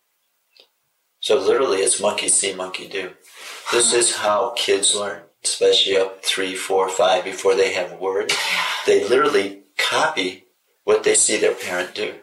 [1.20, 3.12] So literally, it's monkey see, monkey do.
[3.72, 8.36] This is how kids learn, especially up three, four, five, before they have words.
[8.86, 10.46] They literally copy
[10.84, 12.16] what they see their parent do.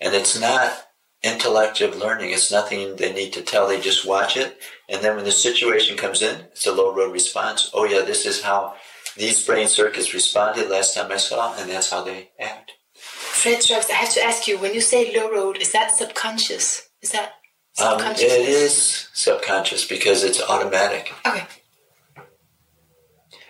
[0.00, 0.86] And it's not
[1.22, 2.30] intellective learning.
[2.30, 3.68] It's nothing they need to tell.
[3.68, 4.58] They just watch it.
[4.88, 7.70] And then when the situation comes in, it's a low road response.
[7.74, 8.74] Oh yeah, this is how
[9.16, 12.72] these brain circuits responded last time I saw, and that's how they act.
[12.94, 16.88] Fred Travis, I have to ask you, when you say low road, is that subconscious?
[17.02, 17.32] Is that
[17.78, 21.12] Um, it is subconscious because it's automatic.
[21.26, 21.44] Okay.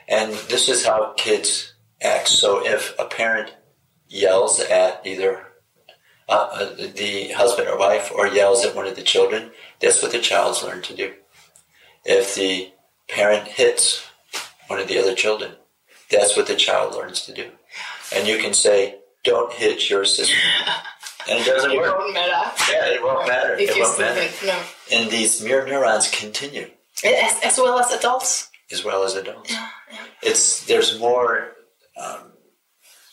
[0.09, 2.29] And this is how kids act.
[2.29, 3.55] So if a parent
[4.09, 5.47] yells at either
[6.29, 9.51] uh, uh, the husband or wife or yells at one of the children,
[9.81, 11.13] that's what the child's learned to do.
[12.05, 12.73] If the
[13.09, 14.07] parent hits
[14.69, 15.53] one of the other children,
[16.11, 17.51] that's what the child learns to do.
[18.15, 20.37] And you can say, don't hit your sister.
[21.29, 21.99] And it doesn't It work.
[21.99, 22.53] won't matter.
[22.73, 23.55] Yeah, it won't matter.
[23.55, 24.29] If It you won't matter.
[24.47, 24.63] no.
[24.93, 26.71] And these mirror neurons continue
[27.05, 28.49] As, as well as adults.
[28.73, 29.51] as well as adults.
[29.53, 29.99] Yeah, yeah.
[30.23, 31.53] It's there's more
[31.97, 32.33] um,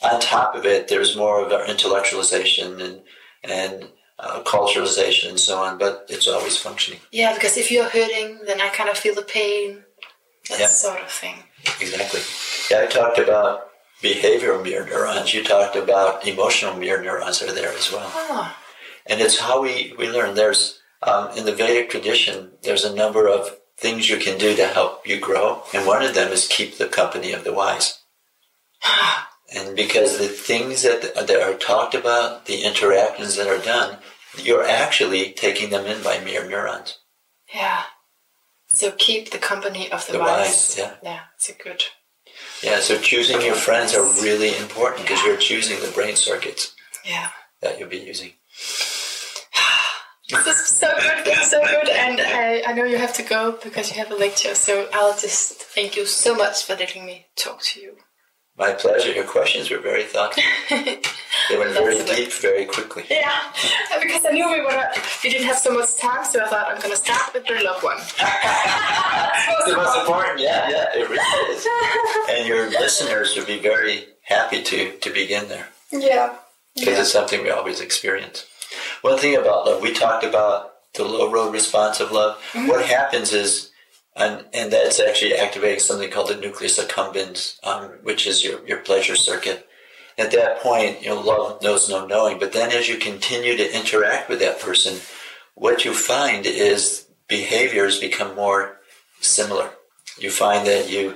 [0.02, 0.88] on top of it.
[0.88, 3.02] There's more of our intellectualization and
[3.44, 3.90] and
[4.20, 8.60] uh, culturalization and so on, but it's always functioning Yeah, because if you're hurting, then
[8.62, 9.84] I kind of feel the pain.
[10.50, 10.68] That Yeah.
[10.70, 11.44] sort of thing.
[11.82, 12.22] exactly.
[12.72, 13.70] Yeah, I talked about
[14.02, 15.34] behavioral mirror neurons.
[15.34, 18.10] You talked about emotional mirror neurons are there as well.
[18.14, 18.56] Oh.
[19.06, 20.36] And it's how we, we learn.
[20.36, 24.68] There's, um, in the Vedic tradition, there's a number of things you can do to
[24.68, 25.64] help you grow.
[25.74, 28.00] And one of them is keep the company of the wise.
[29.56, 33.98] and because the things that, that are talked about, the interactions that are done,
[34.38, 37.00] you're actually taking them in by mirror neurons.
[37.54, 37.84] Yeah.
[38.68, 40.48] So keep the company of the, The wise.
[40.48, 40.94] wise, yeah.
[41.02, 41.84] Yeah, it's a good.
[42.64, 46.74] Yeah, so choosing your friends are really important because you're choosing the brain circuits
[47.06, 47.30] Yeah.
[47.62, 48.32] that you'll be using.
[50.30, 53.24] This is so good, this is so good, and I, I know you have to
[53.24, 54.56] go because you have a lecture.
[54.56, 57.96] So I'll just thank you so much for letting me talk to you.
[58.58, 59.12] My pleasure.
[59.12, 60.44] Your questions were very thoughtful.
[61.50, 63.06] They went very deep very quickly.
[63.10, 63.32] Yeah,
[64.02, 64.90] because I knew we were
[65.24, 67.84] we didn't have so much time, so I thought I'm gonna start with the loved
[67.84, 67.98] one.
[69.66, 71.68] the most important, yeah, yeah, it really is.
[72.30, 76.36] And your listeners would be very happy to, to begin there Yeah.
[76.76, 78.46] because it's something we always experience.
[79.02, 82.38] One thing about love, we talked about the low road response of love.
[82.52, 82.68] Mm-hmm.
[82.68, 83.72] What happens is,
[84.18, 88.80] and, and that's actually activating something called the nucleus accumbens, um, which is your, your
[88.80, 89.68] pleasure circuit.
[90.18, 92.40] At that point, you know, love knows no knowing.
[92.40, 94.98] But then as you continue to interact with that person,
[95.54, 98.78] what you find is behaviors become more
[99.22, 99.70] similar.
[100.18, 101.16] You find that you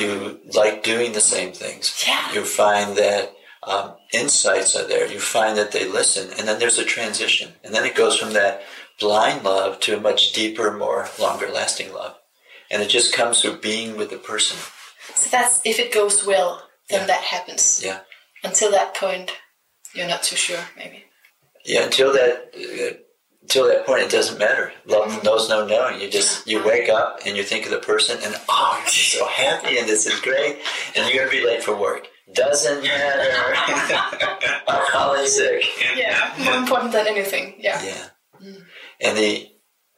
[0.00, 2.04] you like doing the same things.
[2.06, 2.32] Yeah.
[2.32, 5.06] You find that um, insights are there.
[5.06, 8.32] You find that they listen, and then there's a transition, and then it goes from
[8.32, 8.62] that
[9.00, 12.16] blind love to a much deeper, more longer lasting love,
[12.70, 14.56] and it just comes through being with the person.
[15.14, 17.06] So that's if it goes well, then Yeah.
[17.06, 17.82] that happens.
[17.84, 18.00] Yeah,
[18.44, 19.32] Until that point,
[19.94, 21.04] you're not too sure, maybe.
[21.64, 21.82] yeah.
[21.82, 22.52] Until that.
[22.54, 22.96] Uh,
[23.42, 24.72] until that point, it doesn't matter.
[24.86, 26.00] Love knows no knowing.
[26.00, 29.24] You just you wake up and you think of the person, and oh, you're so
[29.28, 30.58] happy, and this is great,
[30.96, 32.08] and you're gonna be late for work.
[32.34, 33.32] Doesn't matter.
[34.68, 35.62] I'm calling sick.
[35.96, 36.34] Yeah.
[36.40, 37.54] More important than anything.
[37.60, 37.80] Yeah.
[37.84, 38.08] Yeah.
[39.00, 39.50] And the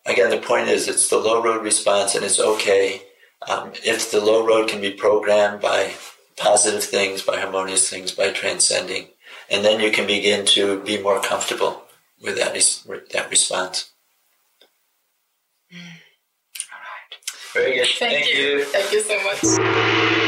[0.06, 3.02] again, the point is, it's the low road response, and it's okay
[3.46, 5.92] um, if the low road can be programmed by
[6.36, 9.08] positive things, by harmonious things, by transcending,
[9.50, 11.82] and then you can begin to be more comfortable
[12.22, 13.90] with that res- that response.
[15.74, 17.16] All right.
[17.54, 17.88] Very good.
[17.98, 18.64] Thank, you.
[18.64, 20.27] Thank you so much.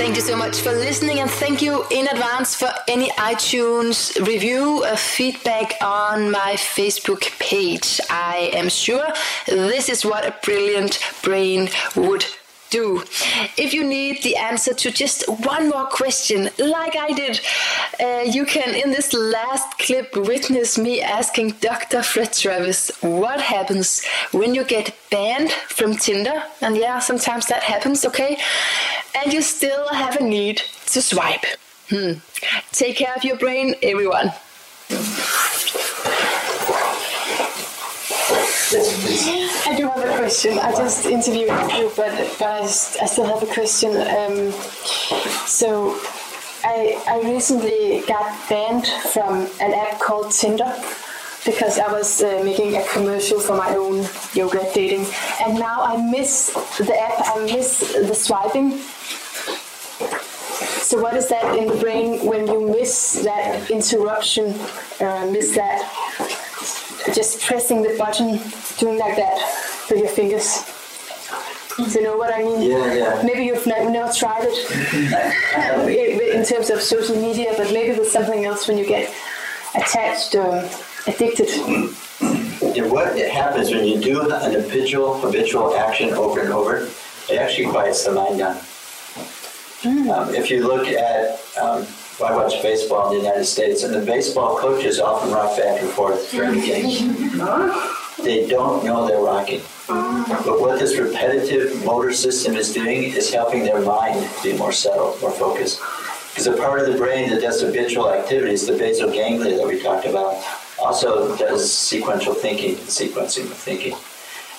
[0.00, 4.82] Thank you so much for listening, and thank you in advance for any iTunes review,
[4.82, 8.00] uh, feedback on my Facebook page.
[8.08, 9.06] I am sure
[9.44, 12.24] this is what a brilliant brain would
[12.70, 13.02] do.
[13.56, 17.40] If you need the answer to just one more question, like I did,
[18.00, 22.02] uh, you can, in this last clip, witness me asking Dr.
[22.02, 26.42] Fred Travis what happens when you get banned from Tinder.
[26.60, 28.38] And yeah, sometimes that happens, okay?
[29.14, 31.44] And you still have a need to swipe.
[31.88, 32.12] Hmm.
[32.72, 34.32] Take care of your brain, everyone.
[38.72, 40.58] I do have a question.
[40.58, 43.90] I just interviewed you, but, but I still have a question.
[43.96, 44.52] Um,
[45.46, 45.98] so,
[46.62, 50.72] I, I recently got banned from an app called Tinder
[51.44, 55.06] because I was uh, making a commercial for my own yoga dating,
[55.40, 57.36] and now I miss the app.
[57.36, 58.78] I miss the swiping.
[60.82, 64.54] So, what is that in the brain when you miss that interruption?
[65.00, 66.09] Uh, miss that
[67.14, 68.40] just pressing the button,
[68.78, 69.36] doing like that
[69.90, 70.64] with your fingers.
[71.76, 72.70] Do you know what I mean?
[72.70, 73.22] Yeah, yeah.
[73.24, 78.44] Maybe you've ne- never tried it in terms of social media, but maybe with something
[78.44, 79.12] else when you get
[79.74, 80.68] attached or
[81.06, 81.48] addicted.
[82.74, 86.88] Yeah, what happens when you do an habitual habitual action over and over,
[87.30, 88.56] it actually quiets the mind down.
[89.84, 91.86] Um, if you look at, um,
[92.22, 95.90] I watch baseball in the United States, and the baseball coaches often rock back and
[95.90, 97.00] forth during the games.
[98.22, 99.62] They don't know they're rocking.
[99.88, 105.20] But what this repetitive motor system is doing is helping their mind be more settled,
[105.20, 105.80] more focused.
[106.30, 109.82] Because a part of the brain that does habitual activities, the basal ganglia that we
[109.82, 110.42] talked about,
[110.78, 113.96] also does sequential thinking, sequencing of thinking.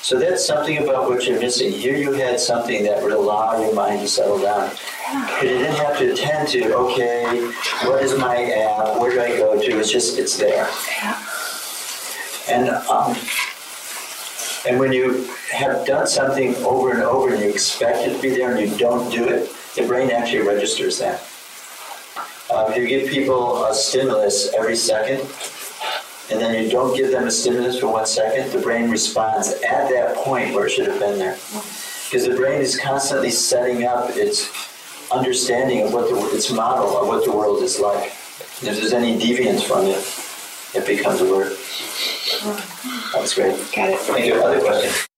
[0.02, 1.72] So that's something about what you're missing.
[1.72, 4.72] Here you had something that would allow your mind to settle down.
[5.14, 7.52] But you didn't have to attend to, okay,
[7.84, 9.00] what is my app?
[9.00, 9.80] Where do I go to?
[9.80, 10.68] It's just, it's there.
[12.50, 13.16] And um,
[14.68, 18.30] and when you have done something over and over and you expect it to be
[18.30, 21.20] there and you don't do it, the brain actually registers that.
[22.54, 25.28] Um, if you give people a stimulus every second,
[26.32, 29.90] and then you don't give them a stimulus for one second, the brain responds at
[29.90, 31.34] that point where it should have been there.
[31.34, 34.50] Because the brain is constantly setting up its
[35.12, 38.12] understanding of what the, its model of what the world is like.
[38.60, 40.04] And if there's any deviance from it,
[40.74, 41.58] it becomes a word.
[43.14, 43.56] That's great.
[43.76, 44.00] Got it.
[44.00, 44.36] Thank you.
[44.36, 45.11] Other question?